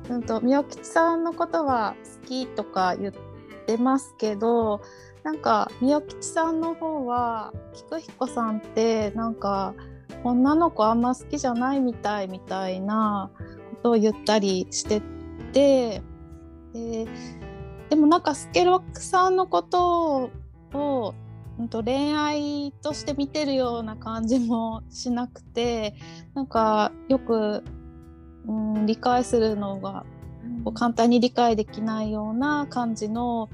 [0.09, 3.12] うんと、宮吉さんのことは好きとか言っ
[3.67, 4.81] てますけど
[5.23, 9.75] なんか宮吉さんの方は菊彦さんってなんか
[10.25, 13.31] 女の子あんま好きじゃないみたいみたいな
[13.71, 15.01] ことを言ったりして
[15.53, 16.03] て
[16.73, 17.07] で
[17.91, 20.31] でもなんかスケロックさんのこと
[20.75, 21.14] を、
[21.69, 25.95] と恋愛として見てるような感じもしなくて
[26.35, 27.65] なんかよく、
[28.47, 30.05] うん、理解するのが
[30.75, 33.49] 簡単に理解できないような感じの、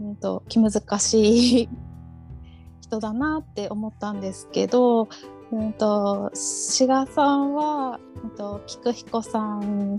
[0.00, 1.68] うんと、気難しい
[2.80, 5.08] 人だなって思ったんですけど、
[5.50, 9.98] うんと、志賀さんは、うんと、菊彦さん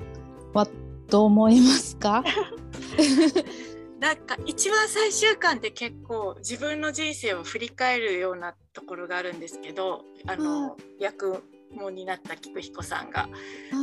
[0.54, 0.68] は
[1.10, 2.24] どう思いますか？
[4.04, 11.42] なんか一番最終巻って結構自分の人生を振り返るようなところがあるんですけどあの、役
[11.72, 13.30] もになった菊彦さんが、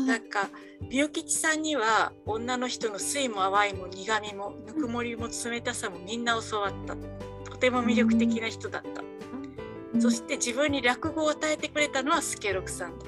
[0.06, 0.50] なんか
[0.90, 6.96] 美吉さんには女の人の酸いも淡いも苦みもぬくもりも冷たさもみんな教わった。
[7.50, 9.02] とても魅力的な人だった、
[9.94, 13.06] うん、そして自分に落語を与えてくれたのは助六さんだ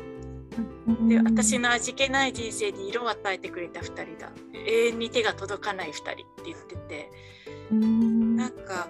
[1.08, 4.32] で私の味気ない人生に色を与えてくれた2人だ
[4.66, 7.10] 永遠に手が届かない2人って言ってて、
[7.70, 8.88] うん、なんか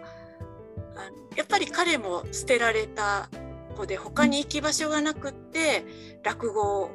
[0.96, 3.28] あのやっぱり彼も捨てられた
[3.76, 5.84] 子で他に行き場所がなくって
[6.24, 6.90] 落語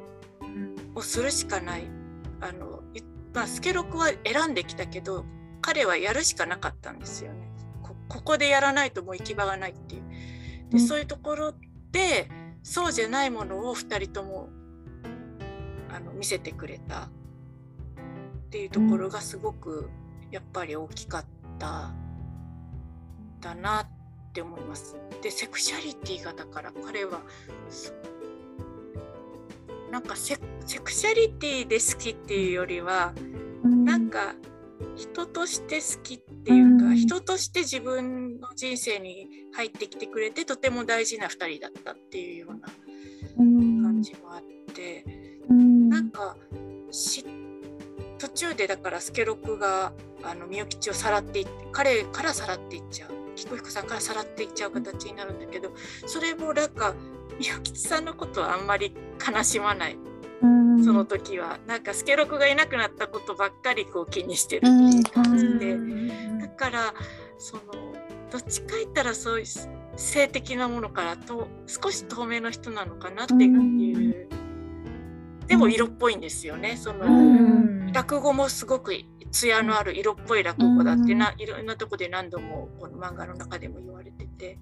[0.94, 1.84] をするしかない。
[2.40, 2.82] あの
[3.34, 5.24] まあ、スケロクは選んできたけど
[5.60, 7.48] 彼はやるしかなかったんですよね。
[8.08, 10.02] ここでやらないともう行き場がないっていう。
[10.70, 11.54] でそういうところ
[11.92, 12.28] で
[12.62, 14.48] そうじゃないものを2人とも
[15.90, 17.08] あの見せてくれた。
[18.48, 19.90] っていうところがすごく
[20.30, 21.24] やっぱり大きかっ
[21.58, 21.92] た
[23.40, 24.96] だなって思います。
[25.22, 27.20] でセクシャリティがだから彼は
[29.90, 33.12] なんかセクシャリティで好きっていうよりは、
[33.64, 34.34] うん、なんか
[34.96, 42.68] 人として好きっていうか、うん、人として自分の人生に入ってきてくれてとても大事な2人だったっていうような
[43.36, 44.42] 感じもあっ
[44.74, 45.17] て、うん、
[45.48, 46.36] なんか
[48.18, 49.92] 途中でだから助六が
[50.22, 53.10] あのみゆきちをさらっていって彼からさらっていっちゃう。
[53.36, 55.70] 彦彦さんからさらっていっちゃう形になるんだけど
[56.06, 56.94] それもなんか
[57.38, 58.92] 宮吉さんのことはあんまり
[59.24, 59.98] 悲しまない。
[60.84, 61.58] その時は。
[61.66, 65.04] なんか助六がいなくなったことばっかりこう気にしてるっていう。
[65.04, 65.76] 感じで
[66.40, 66.94] だから
[67.38, 67.62] その
[68.30, 69.46] どっちか言ったらそういう
[69.96, 74.28] 性的なものからと少し透明の人なのかなっていう
[75.48, 76.76] でも色っぽいんですよね。
[76.76, 78.92] その落語もすごく
[79.30, 84.58] 艶のある色っぽい落語だってないろんなとこで何度もこの漫画の中でも言われてて。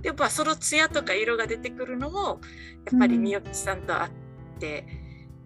[0.00, 2.40] でやっぱその艶とか色が出てくるのも
[2.90, 4.12] やっぱりみよきさんと会っ
[4.60, 4.86] て、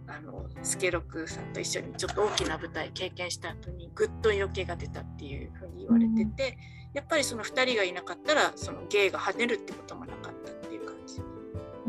[0.09, 6.59] あの助六さんと一緒にちょっと大きな舞台経験した後にぐっと色気が出たっていうふうに言われてて、
[6.93, 11.22] やっぱりその2人がいなかったらその芸が跳ねるってこともなかったっていう感じ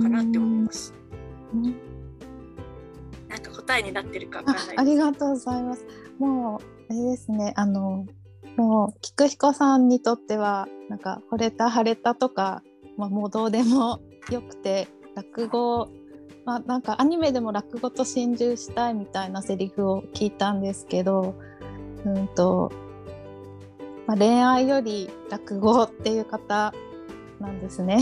[0.03, 0.93] かなって思います。
[1.55, 1.73] なん。
[1.73, 1.79] か
[3.71, 4.43] 答えになってるか
[4.75, 5.85] ありがとうございます。
[6.19, 8.05] もうあれですねあの
[8.57, 12.63] もう菊彦さんにとってはなんか惚れた腫れたとか、
[12.97, 15.89] まあ、もうどうでもよくて落語
[16.43, 21.35] まあ、なんかアニメでも落語と心中したいみたいなセリフを聞いたんですけど、
[22.03, 22.71] うんと
[24.07, 26.73] まあ、恋愛より落語っていう方
[27.39, 27.99] なんですね。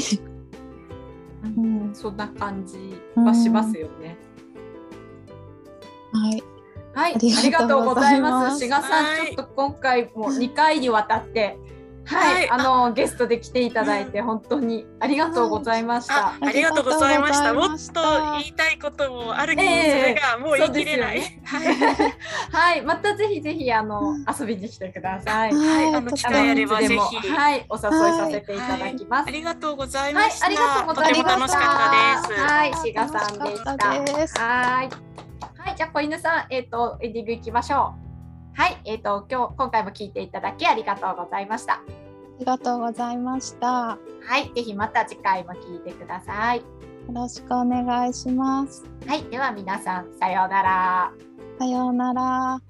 [1.44, 4.18] うん、そんな感じはしますよね。
[6.14, 6.44] うん、はい。
[6.94, 8.60] はい、ありがとうございます。
[8.60, 11.58] 志賀さん、ちょっと今回も2回にわたって。
[12.06, 16.34] はい、はい、あのゲストで来ていただいて本当にありがとうございました。
[16.42, 17.54] ありがとうございました。
[17.54, 18.02] もっと
[18.40, 21.20] 言いたいこともあるけど、えー、それがもう言い切れない。
[21.20, 21.44] ね、
[22.52, 25.54] はい、またぜひぜひあの、遊びに来てください。
[25.54, 26.96] はい、あの機会あればぜひ
[27.30, 29.28] はいお誘いさせていただきます。
[29.28, 30.48] ありがとうございました。
[30.48, 31.30] ありがとうございました。
[31.30, 32.42] 楽しかったです。
[32.42, 33.88] はい、志賀さんでした。
[33.88, 34.00] はい。
[34.80, 34.90] はい、
[35.80, 37.96] じゃあ子犬さん、えっ、ー、とエンディングいきましょ
[38.58, 38.60] う。
[38.60, 41.76] はい、えっ、ー、と今日今回も聞いていただきありがとうございました。
[41.76, 41.82] あ
[42.38, 43.68] りがとうございました。
[43.70, 43.98] は
[44.38, 46.58] い、ぜひまた次回も聞いてください。
[46.58, 46.64] よ
[47.14, 48.84] ろしくお願いします。
[49.08, 51.14] はい、では皆さんさようなら。
[51.58, 52.62] さようなら。